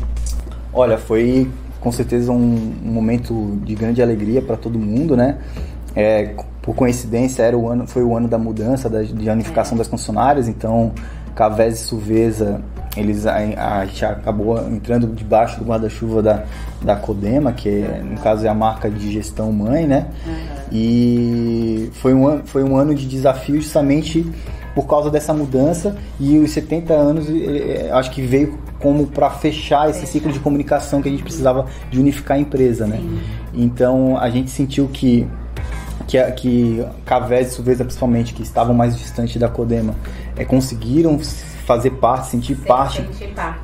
Olha, 0.72 0.98
foi 0.98 1.52
com 1.82 1.92
certeza 1.92 2.32
um, 2.32 2.74
um 2.86 2.92
momento 2.92 3.60
de 3.66 3.76
grande 3.76 4.02
alegria 4.02 4.42
para 4.42 4.56
todo 4.56 4.80
mundo, 4.80 5.18
né? 5.18 5.38
É, 5.94 6.36
por 6.62 6.74
coincidência, 6.76 7.44
era 7.44 7.58
o 7.58 7.68
ano, 7.68 7.86
foi 7.86 8.04
o 8.04 8.16
ano 8.16 8.30
da 8.30 8.38
mudança, 8.38 8.90
da, 8.90 9.04
de 9.04 9.30
unificação 9.30 9.78
das 9.78 9.90
concessionárias, 9.90 10.48
então 10.48 10.94
Cavés 11.36 11.82
e 11.82 11.84
Suvesa, 11.84 12.62
eles, 12.98 13.26
a, 13.26 13.36
a 13.36 13.86
gente 13.86 14.04
acabou 14.04 14.58
entrando 14.68 15.08
debaixo 15.08 15.60
do 15.60 15.66
guarda-chuva 15.66 16.22
da, 16.22 16.44
da 16.82 16.96
Codema, 16.96 17.52
que 17.52 17.70
é, 17.70 18.02
no 18.04 18.20
caso 18.20 18.46
é 18.46 18.50
a 18.50 18.54
marca 18.54 18.90
de 18.90 19.12
gestão 19.12 19.52
mãe, 19.52 19.86
né? 19.86 20.08
E 20.72 21.90
foi 21.94 22.14
um, 22.14 22.28
ano, 22.28 22.44
foi 22.46 22.64
um 22.64 22.76
ano 22.76 22.94
de 22.94 23.08
desafio 23.08 23.56
justamente 23.62 24.26
por 24.76 24.86
causa 24.88 25.10
dessa 25.10 25.34
mudança 25.34 25.96
e 26.20 26.38
os 26.38 26.52
70 26.52 26.94
anos 26.94 27.28
acho 27.92 28.12
que 28.12 28.22
veio 28.22 28.58
como 28.80 29.08
para 29.08 29.30
fechar 29.32 29.90
esse 29.90 30.06
ciclo 30.06 30.32
de 30.32 30.40
comunicação 30.40 31.02
que 31.02 31.10
a 31.10 31.12
gente 31.12 31.24
precisava 31.24 31.66
de 31.90 32.00
unificar 32.00 32.38
a 32.38 32.40
empresa, 32.40 32.88
né? 32.88 33.02
Então 33.54 34.18
a 34.18 34.30
gente 34.30 34.50
sentiu 34.50 34.88
que 34.88 35.28
que, 36.08 36.32
que 36.32 36.86
Cavés 37.06 37.50
e 37.50 37.52
Suvesa 37.52 37.84
principalmente 37.84 38.34
que 38.34 38.42
estavam 38.42 38.74
mais 38.74 38.98
distantes 38.98 39.38
da 39.38 39.48
Codema 39.48 39.94
eh, 40.36 40.44
conseguiram 40.44 41.20
fazer 41.70 41.92
parte, 41.92 42.30
sentir 42.30 42.56
parte 42.56 43.00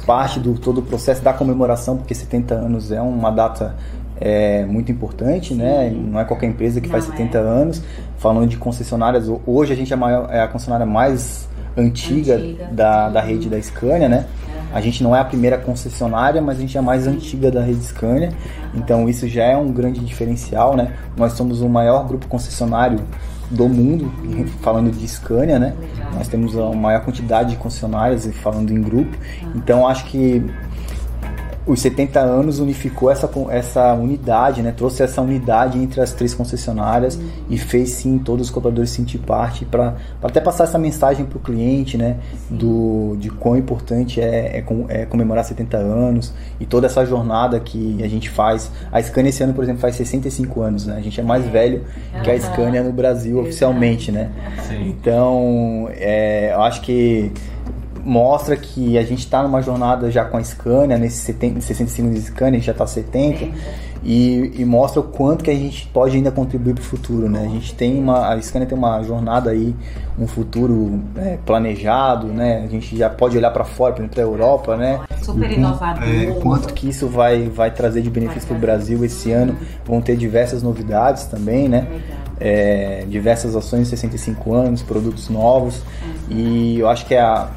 parte 0.05 0.39
do 0.39 0.53
todo 0.53 0.77
o 0.77 0.81
processo 0.83 1.23
da 1.23 1.33
comemoração, 1.33 1.97
porque 1.97 2.13
70 2.13 2.53
anos 2.53 2.91
é 2.91 3.01
uma 3.01 3.31
data 3.31 3.75
é, 4.21 4.63
muito 4.63 4.91
importante, 4.91 5.55
né? 5.55 5.89
Não 5.89 6.19
é 6.19 6.23
qualquer 6.23 6.45
empresa 6.45 6.79
que 6.79 6.87
Não 6.87 6.91
faz 6.91 7.05
é. 7.05 7.11
70 7.11 7.39
anos. 7.39 7.81
Falando 8.19 8.47
de 8.47 8.57
concessionárias, 8.57 9.27
hoje 9.47 9.73
a 9.73 9.75
gente 9.75 9.91
é, 9.91 9.95
a 9.95 9.97
maior- 9.97 10.29
é 10.31 10.39
a 10.39 10.47
concessionária 10.47 10.85
mais 10.85 11.49
antiga, 11.75 12.35
Antiga. 12.35 12.69
Da, 12.71 13.09
da 13.09 13.21
rede 13.21 13.49
da 13.49 13.59
Scania, 13.59 14.07
né? 14.07 14.27
A 14.71 14.79
gente 14.81 15.03
não 15.03 15.15
é 15.15 15.19
a 15.19 15.25
primeira 15.25 15.57
concessionária, 15.57 16.41
mas 16.43 16.57
a 16.59 16.61
gente 16.61 16.77
é 16.77 16.79
a 16.79 16.83
mais 16.83 17.07
antiga 17.07 17.49
da 17.49 17.61
rede 17.63 17.83
Scania. 17.83 18.29
Então 18.75 19.09
isso 19.09 19.27
já 19.27 19.45
é 19.45 19.57
um 19.57 19.71
grande 19.71 19.99
diferencial, 19.99 20.75
né? 20.77 20.93
Nós 21.17 21.33
somos 21.33 21.61
o 21.61 21.67
maior 21.67 22.05
grupo 22.07 22.27
concessionário 22.27 22.99
do 23.49 23.67
mundo, 23.67 24.11
falando 24.61 24.91
de 24.91 25.07
Scania, 25.07 25.59
né? 25.59 25.73
Nós 26.13 26.27
temos 26.27 26.57
a 26.57 26.71
maior 26.71 27.03
quantidade 27.03 27.51
de 27.51 27.57
concessionárias 27.57 28.27
falando 28.41 28.71
em 28.71 28.81
grupo. 28.81 29.15
Então 29.53 29.87
acho 29.87 30.05
que 30.05 30.43
os 31.67 31.79
70 31.79 32.19
anos 32.19 32.59
unificou 32.59 33.09
essa, 33.09 33.29
essa 33.49 33.93
unidade, 33.93 34.61
né? 34.61 34.71
trouxe 34.71 35.01
essa 35.01 35.21
unidade 35.21 35.79
entre 35.79 35.99
as 35.99 36.11
três 36.11 36.33
concessionárias 36.33 37.15
uhum. 37.15 37.27
e 37.49 37.57
fez 37.57 37.89
sim 37.91 38.19
todos 38.19 38.47
os 38.47 38.53
cobradores 38.53 38.91
sentir 38.91 39.17
parte 39.17 39.65
para 39.65 39.95
até 40.21 40.39
passar 40.39 40.65
essa 40.65 40.77
mensagem 40.77 41.25
para 41.25 41.37
o 41.37 41.41
cliente 41.41 41.97
né? 41.97 42.17
Do, 42.49 43.15
de 43.19 43.29
quão 43.29 43.57
importante 43.57 44.21
é, 44.21 44.59
é, 44.59 44.65
é, 44.89 45.05
comemorar 45.05 45.43
70 45.43 45.77
anos 45.77 46.33
e 46.59 46.65
toda 46.65 46.85
essa 46.85 47.03
jornada 47.05 47.59
que 47.59 48.03
a 48.03 48.07
gente 48.07 48.29
faz. 48.29 48.71
A 48.91 49.01
Scania 49.01 49.29
esse 49.29 49.41
ano, 49.43 49.53
por 49.53 49.63
exemplo, 49.63 49.81
faz 49.81 49.95
65 49.95 50.61
anos, 50.61 50.85
né? 50.85 50.95
a 50.97 51.01
gente 51.01 51.19
é 51.19 51.23
mais 51.23 51.45
velho 51.45 51.83
que 52.23 52.29
a 52.29 52.39
Scania 52.39 52.83
no 52.83 52.91
Brasil 52.91 53.39
oficialmente. 53.39 54.11
Né? 54.11 54.29
Então, 54.85 55.89
é, 55.91 56.53
eu 56.53 56.61
acho 56.61 56.81
que 56.81 57.31
mostra 58.05 58.55
que 58.55 58.97
a 58.99 59.01
gente 59.01 59.19
está 59.19 59.41
numa 59.41 59.61
jornada 59.61 60.11
já 60.11 60.23
com 60.23 60.37
a 60.37 60.43
Scania, 60.43 60.97
nesses 60.97 61.21
70, 61.21 61.59
65 61.59 62.09
de 62.11 62.21
Scania, 62.21 62.51
a 62.51 62.53
gente 62.53 62.65
já 62.67 62.71
está 62.71 62.85
70, 62.85 63.47
e, 64.03 64.53
e, 64.59 64.65
mostra 64.65 64.99
o 64.99 65.03
quanto 65.03 65.43
que 65.43 65.49
a 65.49 65.55
gente 65.55 65.87
pode 65.87 66.15
ainda 66.15 66.31
contribuir 66.31 66.75
para 66.75 66.83
o 66.83 66.85
futuro, 66.85 67.27
né? 67.27 67.43
A 67.43 67.49
gente 67.49 67.73
tem 67.73 67.97
uma, 67.97 68.31
a 68.31 68.39
Scania 68.39 68.67
tem 68.67 68.77
uma 68.77 69.01
jornada 69.01 69.49
aí, 69.49 69.75
um 70.19 70.27
futuro 70.27 71.01
é, 71.15 71.39
planejado, 71.43 72.27
né? 72.27 72.63
A 72.63 72.67
gente 72.67 72.95
já 72.95 73.09
pode 73.09 73.35
olhar 73.35 73.49
para 73.49 73.63
fora, 73.63 73.93
para 73.93 74.21
a 74.21 74.23
Europa, 74.23 74.77
né? 74.77 75.01
Super 75.23 75.51
inovador. 75.51 76.03
É, 76.03 76.27
quanto 76.39 76.71
que 76.75 76.87
isso 76.87 77.07
vai, 77.07 77.49
vai 77.49 77.71
trazer 77.71 78.03
de 78.03 78.11
benefício 78.11 78.47
para 78.47 78.57
o 78.57 78.59
Brasil 78.59 79.03
esse 79.03 79.31
ano, 79.31 79.57
vão 79.83 79.99
ter 79.99 80.15
diversas 80.15 80.61
novidades 80.61 81.25
também, 81.25 81.67
né? 81.67 81.87
É, 82.39 83.05
diversas 83.09 83.55
ações 83.55 83.85
de 83.85 83.89
65 83.89 84.53
anos, 84.53 84.83
produtos 84.83 85.29
novos, 85.29 85.81
e 86.29 86.77
eu 86.79 86.87
acho 86.87 87.07
que 87.07 87.15
é 87.15 87.21
a 87.21 87.49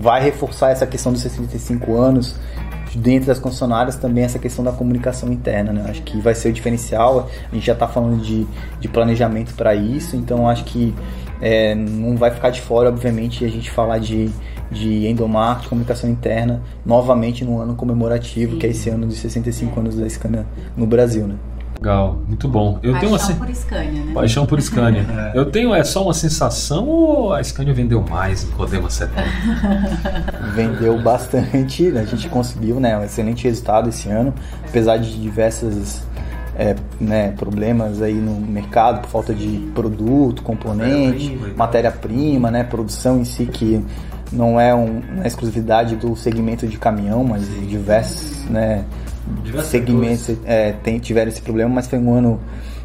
vai 0.00 0.22
reforçar 0.22 0.70
essa 0.70 0.86
questão 0.86 1.12
dos 1.12 1.22
65 1.22 1.94
anos 1.96 2.36
dentro 2.94 3.26
das 3.26 3.38
concessionárias 3.38 3.96
também 3.96 4.24
essa 4.24 4.38
questão 4.38 4.64
da 4.64 4.72
comunicação 4.72 5.30
interna, 5.32 5.72
né? 5.72 5.84
Acho 5.88 6.02
que 6.02 6.18
vai 6.20 6.34
ser 6.34 6.48
o 6.48 6.52
diferencial. 6.52 7.28
A 7.50 7.54
gente 7.54 7.66
já 7.66 7.74
está 7.74 7.86
falando 7.86 8.22
de, 8.22 8.46
de 8.80 8.88
planejamento 8.88 9.54
para 9.54 9.74
isso, 9.74 10.16
então 10.16 10.48
acho 10.48 10.64
que 10.64 10.94
é, 11.40 11.74
não 11.74 12.16
vai 12.16 12.30
ficar 12.30 12.50
de 12.50 12.60
fora, 12.62 12.88
obviamente, 12.88 13.44
a 13.44 13.48
gente 13.48 13.70
falar 13.70 13.98
de, 13.98 14.30
de 14.70 15.06
endomarketing, 15.06 15.68
comunicação 15.68 16.08
interna, 16.08 16.62
novamente 16.84 17.44
no 17.44 17.60
ano 17.60 17.74
comemorativo, 17.74 18.52
Sim. 18.52 18.58
que 18.58 18.66
é 18.66 18.70
esse 18.70 18.88
ano 18.88 19.06
de 19.06 19.14
65 19.14 19.78
anos 19.78 19.96
da 19.96 20.08
Scania 20.08 20.46
no 20.76 20.86
Brasil, 20.86 21.26
né? 21.26 21.36
Legal, 21.80 22.22
muito 22.26 22.48
bom. 22.48 22.78
Eu 22.82 22.92
Paixão 22.92 23.00
tenho 23.00 23.12
uma 23.12 23.46
por 23.46 23.54
Scania, 23.54 24.04
né? 24.04 24.12
Paixão 24.14 24.46
por 24.46 24.60
Scania. 24.60 25.06
é. 25.34 25.38
Eu 25.38 25.46
tenho 25.46 25.74
é 25.74 25.84
só 25.84 26.02
uma 26.02 26.14
sensação 26.14 26.88
ou 26.88 27.32
a 27.32 27.42
Scania 27.42 27.74
vendeu 27.74 28.02
mais 28.02 28.44
em 28.44 28.50
Codema 28.52 28.88
70? 28.88 29.22
vendeu 30.54 31.00
bastante, 31.00 31.88
a 31.96 32.04
gente 32.04 32.28
conseguiu, 32.28 32.80
né, 32.80 32.96
um 32.96 33.04
excelente 33.04 33.44
resultado 33.44 33.88
esse 33.88 34.08
ano, 34.08 34.32
apesar 34.66 34.96
de 34.96 35.20
diversas 35.20 36.02
é, 36.56 36.74
né, 36.98 37.32
problemas 37.32 38.00
aí 38.00 38.14
no 38.14 38.40
mercado 38.40 39.02
por 39.02 39.10
falta 39.10 39.34
de 39.34 39.58
produto, 39.74 40.42
componente, 40.42 41.38
matéria-prima, 41.54 42.50
né, 42.50 42.64
produção 42.64 43.20
em 43.20 43.24
si 43.24 43.46
que 43.46 43.84
não 44.32 44.58
é 44.58 44.74
um, 44.74 45.00
uma 45.14 45.26
exclusividade 45.26 45.96
do 45.96 46.16
segmento 46.16 46.66
de 46.66 46.78
caminhão, 46.78 47.22
mas 47.22 47.46
diversos, 47.68 48.44
né, 48.46 48.84
Diversos 49.42 49.70
segmentos 49.70 50.36
é, 50.44 50.72
tem, 50.72 50.98
tiveram 50.98 51.28
esse 51.28 51.42
problema, 51.42 51.74
mas 51.74 51.86
foi 51.86 51.98
um 51.98 52.14
ano 52.14 52.40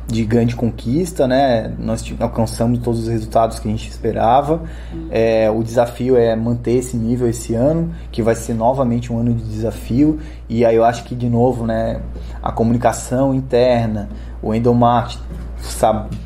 de 0.08 0.26
grande 0.26 0.56
conquista, 0.56 1.28
né? 1.28 1.74
Nós 1.80 2.04
alcançamos 2.20 2.80
todos 2.80 3.02
os 3.02 3.08
resultados 3.08 3.60
que 3.60 3.68
a 3.68 3.72
gente 3.72 3.90
esperava. 3.90 4.62
É, 5.10 5.50
o 5.50 5.64
desafio 5.64 6.18
é 6.18 6.36
manter 6.36 6.74
esse 6.74 6.98
nível 6.98 7.30
esse 7.30 7.54
ano, 7.54 7.92
que 8.12 8.22
vai 8.22 8.36
ser 8.36 8.54
novamente 8.54 9.12
um 9.12 9.20
ano 9.20 9.34
de 9.34 9.44
desafio. 9.44 10.20
E 10.50 10.66
aí 10.66 10.76
eu 10.76 10.84
acho 10.84 11.04
que 11.06 11.16
de 11.16 11.30
novo, 11.30 11.66
né? 11.66 12.02
A 12.42 12.52
comunicação 12.52 13.34
interna, 13.34 14.10
o 14.42 14.54
endomarketing, 14.54 15.24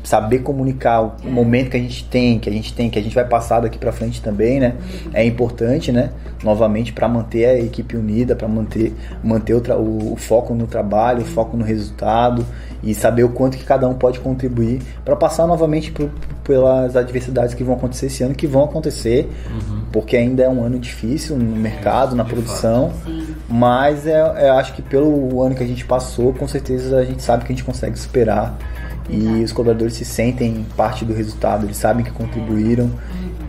saber 0.02 0.38
comunicar 0.40 1.02
o 1.02 1.30
momento 1.30 1.70
que 1.70 1.76
a 1.76 1.80
gente 1.80 2.04
tem, 2.04 2.38
que 2.38 2.48
a 2.48 2.52
gente 2.52 2.72
tem, 2.72 2.88
que 2.88 2.98
a 2.98 3.02
gente 3.02 3.14
vai 3.14 3.24
passar 3.24 3.60
daqui 3.60 3.78
para 3.78 3.92
frente 3.92 4.22
também, 4.22 4.58
né? 4.58 4.74
É 5.12 5.24
importante, 5.24 5.92
né? 5.92 6.10
Novamente 6.42 6.92
para 6.92 7.08
manter 7.08 7.44
a 7.46 7.58
equipe 7.58 7.96
unida, 7.96 8.34
para 8.34 8.48
manter 8.48 8.94
manter 9.22 9.54
o, 9.54 9.60
o, 9.80 10.12
o, 10.14 10.16
foco 10.16 10.54
no 10.54 10.66
trabalho, 10.66 11.22
o 11.22 11.24
foco 11.24 11.56
no 11.56 11.64
resultado 11.64 12.46
e 12.82 12.94
saber 12.94 13.24
o 13.24 13.30
quanto 13.30 13.56
que 13.56 13.64
cada 13.64 13.88
um 13.88 13.94
pode 13.94 14.20
contribuir 14.20 14.80
para 15.04 15.16
passar 15.16 15.46
novamente 15.46 15.90
por, 15.90 16.10
pelas 16.44 16.96
adversidades 16.96 17.54
que 17.54 17.64
vão 17.64 17.74
acontecer 17.74 18.06
esse 18.06 18.22
ano, 18.22 18.34
que 18.34 18.46
vão 18.46 18.64
acontecer, 18.64 19.28
uhum. 19.50 19.82
porque 19.92 20.16
ainda 20.16 20.44
é 20.44 20.48
um 20.48 20.62
ano 20.62 20.78
difícil 20.78 21.36
no 21.36 21.56
mercado, 21.56 22.14
na 22.14 22.24
produção, 22.24 22.92
mas 23.48 24.06
é, 24.06 24.12
é, 24.12 24.50
acho 24.50 24.72
que 24.74 24.82
pelo 24.82 25.42
ano 25.42 25.54
que 25.54 25.62
a 25.62 25.66
gente 25.66 25.84
passou, 25.84 26.32
com 26.32 26.46
certeza 26.46 26.98
a 26.98 27.04
gente 27.04 27.22
sabe 27.22 27.44
que 27.44 27.52
a 27.52 27.56
gente 27.56 27.64
consegue 27.64 27.98
superar 27.98 28.56
e 29.08 29.42
os 29.44 29.52
cobradores 29.52 29.94
se 29.94 30.04
sentem 30.04 30.66
parte 30.76 31.04
do 31.04 31.12
resultado, 31.12 31.66
eles 31.66 31.76
sabem 31.76 32.04
que 32.04 32.10
contribuíram, 32.10 32.90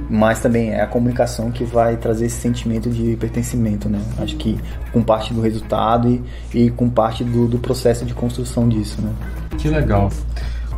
mas 0.09 0.39
também 0.39 0.71
é 0.71 0.81
a 0.81 0.87
comunicação 0.87 1.51
que 1.51 1.63
vai 1.63 1.97
trazer 1.97 2.27
esse 2.27 2.39
sentimento 2.39 2.89
de 2.89 3.15
pertencimento, 3.17 3.89
né? 3.89 3.99
Acho 4.19 4.35
que 4.37 4.57
com 4.93 5.01
parte 5.01 5.33
do 5.33 5.41
resultado 5.41 6.09
e, 6.09 6.23
e 6.53 6.69
com 6.69 6.89
parte 6.89 7.23
do, 7.23 7.47
do 7.47 7.59
processo 7.59 8.05
de 8.05 8.13
construção 8.13 8.69
disso, 8.69 9.01
né? 9.01 9.11
Que 9.57 9.67
legal. 9.67 10.09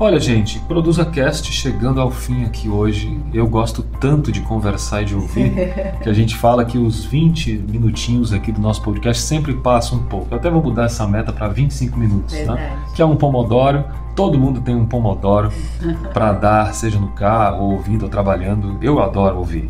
Olha, 0.01 0.17
gente, 0.17 0.61
Produza 0.61 1.03
Cast 1.03 1.51
chegando 1.51 1.99
ao 1.99 2.09
fim 2.09 2.45
aqui 2.45 2.69
hoje. 2.69 3.19
Eu 3.33 3.45
gosto 3.45 3.83
tanto 3.83 4.31
de 4.31 4.39
conversar 4.39 5.01
e 5.01 5.05
de 5.05 5.13
ouvir 5.13 5.51
que 6.01 6.07
a 6.07 6.13
gente 6.13 6.37
fala 6.37 6.63
que 6.63 6.77
os 6.77 7.03
20 7.03 7.65
minutinhos 7.69 8.31
aqui 8.31 8.49
do 8.49 8.61
nosso 8.61 8.81
podcast 8.81 9.21
sempre 9.21 9.53
passam 9.55 9.99
um 9.99 10.03
pouco. 10.03 10.27
Eu 10.31 10.37
até 10.37 10.49
vou 10.49 10.63
mudar 10.63 10.85
essa 10.85 11.05
meta 11.05 11.33
para 11.33 11.49
25 11.49 11.99
minutos, 11.99 12.33
tá? 12.45 12.77
Que 12.95 13.01
é 13.01 13.05
um 13.05 13.17
pomodoro. 13.17 13.83
Todo 14.15 14.39
mundo 14.39 14.61
tem 14.61 14.73
um 14.73 14.85
pomodoro 14.85 15.51
para 16.13 16.31
dar, 16.31 16.73
seja 16.73 16.97
no 16.97 17.09
carro, 17.09 17.65
ouvindo 17.65 18.03
ou 18.03 18.09
trabalhando. 18.09 18.77
Eu 18.81 19.01
adoro 19.01 19.37
ouvir. 19.37 19.69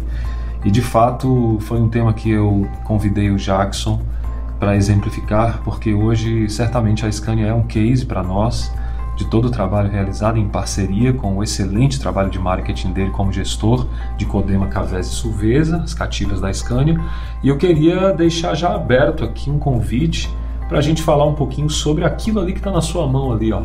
E 0.64 0.70
de 0.70 0.84
fato 0.84 1.58
foi 1.62 1.82
um 1.82 1.90
tema 1.90 2.14
que 2.14 2.30
eu 2.30 2.70
convidei 2.84 3.32
o 3.32 3.36
Jackson 3.36 4.00
para 4.60 4.76
exemplificar, 4.76 5.62
porque 5.64 5.92
hoje 5.92 6.48
certamente 6.50 7.04
a 7.04 7.12
Scania 7.12 7.48
é 7.48 7.54
um 7.54 7.64
case 7.64 8.06
para 8.06 8.22
nós 8.22 8.72
de 9.20 9.26
todo 9.26 9.50
o 9.50 9.52
trabalho 9.52 9.92
realizado 9.92 10.40
em 10.40 10.48
parceria 10.48 11.12
com 11.12 11.36
o 11.36 11.44
excelente 11.44 12.00
trabalho 12.00 12.30
de 12.30 12.40
marketing 12.40 12.94
dele 12.94 13.10
como 13.10 13.34
gestor 13.34 13.86
de 14.16 14.26
Codema, 14.26 14.68
Cavés 14.68 15.08
e 15.08 15.10
Suvesa, 15.10 15.82
as 15.84 15.94
cativas 15.94 16.40
da 16.40 16.52
Scania. 16.54 16.98
E 17.44 17.50
eu 17.50 17.58
queria 17.58 18.14
deixar 18.14 18.56
já 18.56 18.74
aberto 18.74 19.26
aqui 19.26 19.50
um 19.50 19.60
convite 19.60 20.34
para 20.70 20.78
a 20.78 20.82
gente 20.82 21.04
falar 21.04 21.26
um 21.26 21.36
pouquinho 21.36 21.70
sobre 21.70 22.06
aquilo 22.06 22.40
ali 22.40 22.54
que 22.54 22.60
está 22.60 22.72
na 22.72 22.80
sua 22.80 23.06
mão 23.08 23.34
ali, 23.34 23.52
ó, 23.52 23.64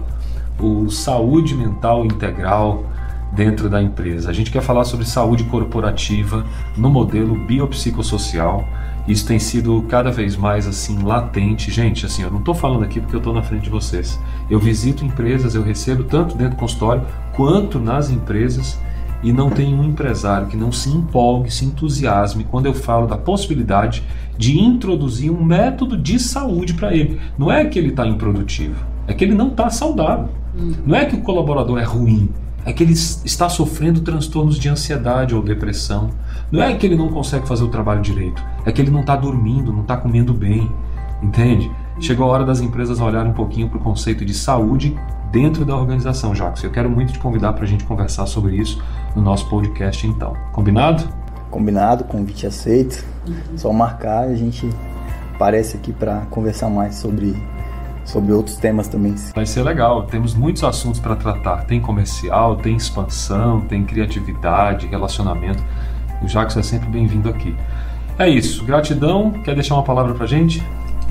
o 0.58 0.90
saúde 0.90 1.54
mental 1.54 2.04
integral 2.04 2.82
dentro 3.30 3.70
da 3.70 3.80
empresa. 3.80 4.30
A 4.30 4.32
gente 4.32 4.50
quer 4.50 4.60
falar 4.60 4.84
sobre 4.84 5.06
saúde 5.06 5.44
corporativa 5.44 6.44
no 6.76 6.90
modelo 6.90 7.36
biopsicossocial 7.46 8.64
isso 9.06 9.26
tem 9.26 9.38
sido 9.38 9.82
cada 9.88 10.10
vez 10.10 10.36
mais 10.36 10.66
assim 10.66 11.02
latente. 11.02 11.70
Gente, 11.70 12.06
assim, 12.06 12.22
eu 12.22 12.30
não 12.30 12.38
estou 12.38 12.54
falando 12.54 12.84
aqui 12.84 13.00
porque 13.00 13.14
eu 13.14 13.18
estou 13.18 13.34
na 13.34 13.42
frente 13.42 13.64
de 13.64 13.70
vocês. 13.70 14.18
Eu 14.48 14.58
visito 14.58 15.04
empresas, 15.04 15.54
eu 15.54 15.62
recebo 15.62 16.04
tanto 16.04 16.36
dentro 16.36 16.54
do 16.54 16.58
consultório 16.58 17.02
quanto 17.34 17.78
nas 17.78 18.10
empresas 18.10 18.78
e 19.22 19.32
não 19.32 19.50
tem 19.50 19.74
um 19.74 19.84
empresário 19.84 20.48
que 20.48 20.56
não 20.56 20.70
se 20.70 20.90
empolgue, 20.90 21.50
se 21.50 21.64
entusiasme 21.64 22.44
quando 22.44 22.66
eu 22.66 22.74
falo 22.74 23.06
da 23.06 23.16
possibilidade 23.16 24.02
de 24.36 24.58
introduzir 24.60 25.30
um 25.30 25.42
método 25.42 25.96
de 25.96 26.18
saúde 26.18 26.74
para 26.74 26.94
ele. 26.94 27.18
Não 27.38 27.50
é 27.50 27.64
que 27.64 27.78
ele 27.78 27.88
está 27.88 28.06
improdutivo, 28.06 28.84
é 29.06 29.14
que 29.14 29.24
ele 29.24 29.34
não 29.34 29.48
está 29.48 29.70
saudável. 29.70 30.28
Hum. 30.56 30.72
Não 30.86 30.94
é 30.94 31.04
que 31.04 31.16
o 31.16 31.20
colaborador 31.20 31.78
é 31.78 31.84
ruim, 31.84 32.28
é 32.64 32.72
que 32.72 32.82
ele 32.82 32.92
está 32.92 33.48
sofrendo 33.48 34.00
transtornos 34.00 34.58
de 34.58 34.68
ansiedade 34.68 35.34
ou 35.34 35.42
depressão. 35.42 36.10
Não 36.50 36.62
é 36.62 36.74
que 36.74 36.86
ele 36.86 36.96
não 36.96 37.08
consegue 37.08 37.46
fazer 37.46 37.64
o 37.64 37.68
trabalho 37.68 38.00
direito, 38.00 38.42
é 38.64 38.72
que 38.72 38.80
ele 38.80 38.90
não 38.90 39.00
está 39.00 39.16
dormindo, 39.16 39.72
não 39.72 39.82
está 39.82 39.96
comendo 39.96 40.32
bem, 40.32 40.70
entende? 41.22 41.70
Chegou 42.00 42.26
a 42.26 42.28
hora 42.30 42.44
das 42.44 42.60
empresas 42.60 43.00
olharem 43.00 43.30
um 43.30 43.34
pouquinho 43.34 43.68
para 43.68 43.78
o 43.78 43.80
conceito 43.80 44.24
de 44.24 44.34
saúde 44.34 44.96
dentro 45.30 45.64
da 45.64 45.76
organização, 45.76 46.34
Jacques. 46.34 46.62
Eu 46.62 46.70
quero 46.70 46.88
muito 46.88 47.12
te 47.12 47.18
convidar 47.18 47.52
para 47.52 47.64
a 47.64 47.66
gente 47.66 47.84
conversar 47.84 48.26
sobre 48.26 48.56
isso 48.56 48.82
no 49.14 49.22
nosso 49.22 49.48
podcast, 49.48 50.06
então. 50.06 50.34
Combinado? 50.52 51.04
Combinado, 51.50 52.04
convite 52.04 52.46
aceito. 52.46 53.04
Uhum. 53.26 53.58
Só 53.58 53.72
marcar, 53.72 54.24
a 54.24 54.34
gente 54.34 54.68
aparece 55.34 55.76
aqui 55.76 55.92
para 55.92 56.20
conversar 56.30 56.68
mais 56.68 56.96
sobre 56.96 57.34
sobre 58.04 58.32
outros 58.32 58.56
temas 58.56 58.88
também. 58.88 59.14
Vai 59.34 59.46
ser 59.46 59.62
legal, 59.62 60.04
temos 60.04 60.34
muitos 60.34 60.62
assuntos 60.62 61.00
para 61.00 61.16
tratar. 61.16 61.64
Tem 61.64 61.80
comercial, 61.80 62.56
tem 62.56 62.76
expansão, 62.76 63.60
tem 63.62 63.84
criatividade, 63.84 64.86
relacionamento. 64.86 65.62
O 66.22 66.28
Jacques 66.28 66.56
é 66.56 66.62
sempre 66.62 66.88
bem-vindo 66.88 67.28
aqui. 67.28 67.54
É 68.18 68.28
isso. 68.28 68.64
Gratidão. 68.64 69.30
Quer 69.44 69.54
deixar 69.54 69.74
uma 69.74 69.82
palavra 69.82 70.14
pra 70.14 70.26
gente? 70.26 70.62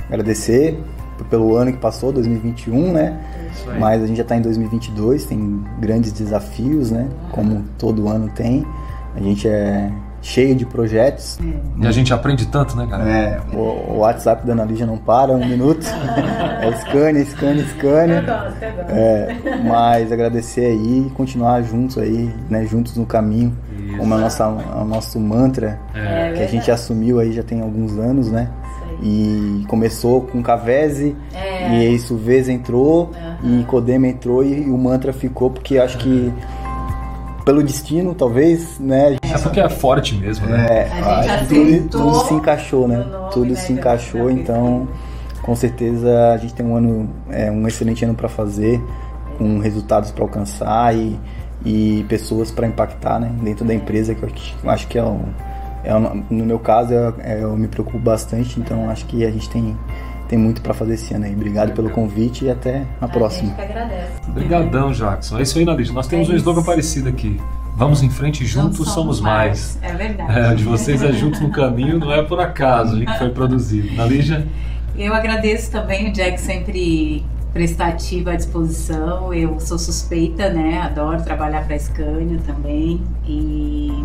Agradecer 0.06 0.82
pelo 1.30 1.54
ano 1.56 1.72
que 1.72 1.78
passou, 1.78 2.12
2021, 2.12 2.92
né? 2.92 3.20
Isso 3.52 3.70
aí. 3.70 3.78
Mas 3.78 4.02
a 4.02 4.06
gente 4.06 4.16
já 4.16 4.22
está 4.22 4.36
em 4.36 4.42
2022, 4.42 5.26
tem 5.26 5.64
grandes 5.78 6.12
desafios, 6.12 6.90
né? 6.90 7.08
Como 7.30 7.64
todo 7.78 8.08
ano 8.08 8.28
tem. 8.34 8.66
A 9.14 9.20
gente 9.20 9.46
é 9.46 9.92
cheio 10.24 10.54
de 10.54 10.64
projetos. 10.64 11.38
E 11.78 11.86
a 11.86 11.92
gente 11.92 12.12
aprende 12.12 12.46
tanto, 12.46 12.74
né, 12.76 12.86
cara? 12.88 13.06
É, 13.08 13.40
o, 13.52 13.58
o 13.58 13.98
WhatsApp 13.98 14.44
da 14.46 14.54
Ana 14.54 14.64
Lígia 14.64 14.86
não 14.86 14.96
para 14.96 15.32
um 15.32 15.46
minuto. 15.46 15.86
É 16.62 16.72
Scania, 16.80 17.24
Scania, 17.26 17.64
Scania. 17.66 18.20
gosto, 18.22 18.64
eu 18.64 18.72
gosto. 18.72 18.90
É, 18.90 19.36
mas 19.64 20.10
agradecer 20.10 20.64
aí 20.64 21.06
e 21.06 21.10
continuar 21.10 21.60
juntos 21.62 21.98
aí, 21.98 22.34
né? 22.48 22.64
Juntos 22.64 22.96
no 22.96 23.04
caminho. 23.04 23.54
Isso. 23.86 23.98
Como 23.98 24.14
é 24.14 24.16
a 24.16 24.20
nossa, 24.20 24.48
o 24.48 24.84
nosso 24.84 25.20
mantra 25.20 25.78
É. 25.94 26.32
que 26.32 26.42
a 26.42 26.46
gente 26.46 26.70
assumiu 26.70 27.20
aí 27.20 27.30
já 27.32 27.42
tem 27.42 27.60
alguns 27.60 27.98
anos, 27.98 28.30
né? 28.30 28.48
E 29.02 29.64
começou 29.68 30.22
com 30.22 30.42
Cavese, 30.42 31.14
É. 31.34 31.68
e 31.68 31.86
aí 31.88 31.98
Suveza 31.98 32.50
entrou, 32.50 33.10
e 33.42 33.62
Codema 33.64 34.06
entrou, 34.08 34.42
e, 34.42 34.70
o 34.70 34.78
mantra 34.78 35.12
ficou, 35.12 35.50
porque 35.50 35.76
acho 35.76 35.98
que 35.98 36.32
pelo 37.44 37.62
destino, 37.62 38.14
talvez, 38.14 38.78
né? 38.80 39.16
É 39.22 39.38
porque 39.38 39.60
é 39.60 39.68
forte 39.68 40.14
mesmo, 40.14 40.46
né? 40.46 40.66
É, 40.70 40.90
A 41.02 41.36
gente 41.44 41.88
tudo, 41.88 41.88
tudo 42.04 42.26
se 42.26 42.34
encaixou, 42.34 42.88
né? 42.88 42.96
no 42.98 43.10
nome, 43.10 43.32
tudo 43.32 43.50
né, 43.50 43.54
se 43.56 43.72
da- 43.72 43.80
encaixou, 43.80 44.30
então 44.30 44.88
com 45.42 45.54
certeza 45.54 46.32
a 46.32 46.36
gente 46.38 46.54
tem 46.54 46.64
um 46.64 46.74
ano, 46.76 47.10
é, 47.30 47.50
um 47.50 47.66
excelente 47.68 48.02
ano 48.04 48.14
para 48.14 48.28
fazer, 48.28 48.82
com 49.36 49.58
resultados 49.58 50.10
para 50.10 50.24
alcançar 50.24 50.94
e, 50.96 51.18
e 51.64 52.04
pessoas 52.08 52.50
para 52.50 52.66
impactar, 52.66 53.18
né? 53.20 53.30
Dentro 53.42 53.64
da 53.64 53.74
empresa, 53.74 54.14
que 54.14 54.22
eu 54.22 54.28
acho- 54.32 54.54
eu 54.64 54.70
acho 54.70 54.88
que 54.88 54.98
é, 54.98 55.02
um, 55.04 55.20
é 55.84 55.94
um- 55.94 56.24
no 56.30 56.44
meu 56.46 56.58
caso 56.58 56.94
é- 56.94 57.12
é- 57.20 57.42
eu 57.42 57.54
me 57.56 57.68
preocupo 57.68 57.98
bastante, 57.98 58.58
então 58.58 58.88
acho 58.88 59.04
que 59.06 59.24
a 59.24 59.30
gente 59.30 59.50
tem 59.50 59.76
tem 60.28 60.38
muito 60.38 60.60
para 60.62 60.74
fazer 60.74 60.94
esse 60.94 61.14
ano 61.14 61.24
aí. 61.26 61.32
Obrigado 61.32 61.72
pelo 61.72 61.90
convite 61.90 62.44
e 62.46 62.50
até 62.50 62.84
a 63.00 63.08
próxima. 63.08 63.52
A 63.52 63.60
gente 63.60 63.66
que 63.66 63.72
agradece. 63.72 64.12
Obrigadão, 64.28 64.92
Jackson. 64.92 65.38
É 65.38 65.42
isso 65.42 65.58
aí, 65.58 65.64
Nadine. 65.64 65.90
Nós 65.92 66.06
temos 66.06 66.28
É 66.28 66.32
um 66.32 66.36
slogan 66.36 66.60
isso. 66.60 66.66
parecido 66.70 67.08
aqui. 67.08 67.40
Vamos 67.76 68.02
em 68.02 68.10
frente, 68.10 68.46
juntos 68.46 68.78
Juntos 68.78 68.92
somos 68.94 69.20
mais. 69.20 69.78
É 69.82 69.92
verdade. 69.92 70.38
É, 70.38 70.54
de 70.54 70.62
vocês 70.62 71.02
é 71.02 71.12
juntos 71.12 71.40
no 71.40 71.50
caminho, 71.50 71.98
não 71.98 72.12
é 72.12 72.22
por 72.22 72.40
acaso 72.40 72.98
que 73.04 73.18
foi 73.18 73.30
produzido. 73.30 73.92
Nadija? 73.96 74.46
Eu 74.96 75.12
agradeço 75.12 75.72
também 75.72 76.08
o 76.08 76.12
Jack 76.12 76.40
sempre 76.40 77.24
prestativo 77.52 78.30
à 78.30 78.36
disposição. 78.36 79.34
Eu 79.34 79.58
sou 79.58 79.76
suspeita, 79.76 80.50
né? 80.50 80.82
Adoro 80.82 81.20
trabalhar 81.22 81.64
para 81.66 81.74
a 81.74 81.78
Scania 81.78 82.38
também 82.46 83.00
e 83.26 84.04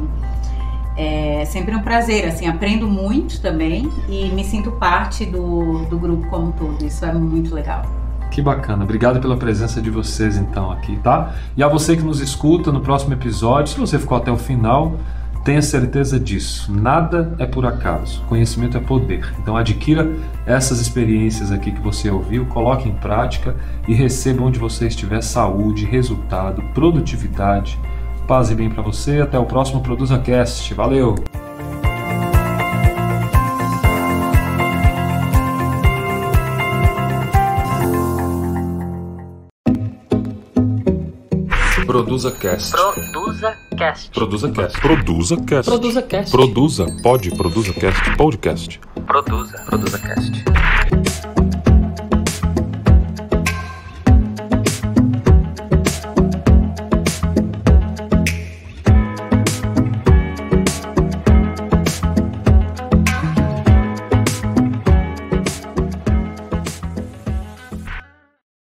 é 0.99 1.45
sempre 1.45 1.73
um 1.73 1.81
prazer. 1.81 2.25
Assim, 2.25 2.45
aprendo 2.45 2.85
muito 2.88 3.41
também 3.41 3.89
e 4.09 4.29
me 4.29 4.43
sinto 4.43 4.71
parte 4.71 5.25
do, 5.25 5.85
do 5.85 5.97
grupo 5.97 6.27
como 6.27 6.47
um 6.47 6.51
todo. 6.51 6.85
Isso 6.85 7.05
é 7.05 7.13
muito 7.13 7.55
legal. 7.55 7.83
Que 8.29 8.41
bacana. 8.41 8.83
Obrigado 8.83 9.19
pela 9.21 9.38
presença 9.38 9.81
de 9.81 9.89
vocês 9.89 10.35
então 10.35 10.69
aqui, 10.71 10.97
tá? 10.97 11.33
E 11.55 11.63
a 11.63 11.67
você 11.67 11.95
que 11.95 12.03
nos 12.03 12.19
escuta 12.19 12.71
no 12.71 12.81
próximo 12.81 13.13
episódio, 13.13 13.73
se 13.73 13.79
você 13.79 13.97
ficou 13.97 14.17
até 14.17 14.29
o 14.29 14.38
final, 14.38 14.97
tenha 15.43 15.62
certeza 15.62 16.19
disso. 16.19 16.71
Nada 16.71 17.33
é 17.39 17.45
por 17.45 17.65
acaso. 17.65 18.21
Conhecimento 18.27 18.77
é 18.77 18.81
poder. 18.81 19.33
Então 19.39 19.55
adquira 19.55 20.15
essas 20.45 20.81
experiências 20.81 21.49
aqui 21.51 21.71
que 21.71 21.81
você 21.81 22.09
ouviu, 22.12 22.45
coloque 22.47 22.89
em 22.89 22.93
prática 22.93 23.55
e 23.88 23.93
receba 23.93 24.43
onde 24.43 24.59
você 24.59 24.88
estiver 24.88 25.23
saúde, 25.23 25.85
resultado, 25.85 26.62
produtividade. 26.73 27.79
Paz 28.29 28.51
e 28.51 28.55
bem 28.55 28.69
para 28.69 28.83
você. 28.83 29.21
Até 29.21 29.39
o 29.39 29.45
próximo 29.45 29.81
Produza 29.81 30.19
Cast. 30.19 30.71
Valeu. 30.75 31.15
Produza 41.87 42.31
Cast. 42.31 42.71
Produza 42.71 43.57
Cast. 43.75 44.11
Produza 44.11 44.51
Cast. 44.51 44.79
Produza 44.79 45.37
Cast. 45.41 45.69
Produza 45.71 46.01
Cast. 46.03 46.31
Produza. 46.31 46.85
Pode. 47.01 47.31
Produza 47.31 47.73
Cast. 47.73 48.15
Podcast. 48.15 48.79
Produza. 49.07 49.57
Produza 49.65 49.97
Cast. 49.97 50.78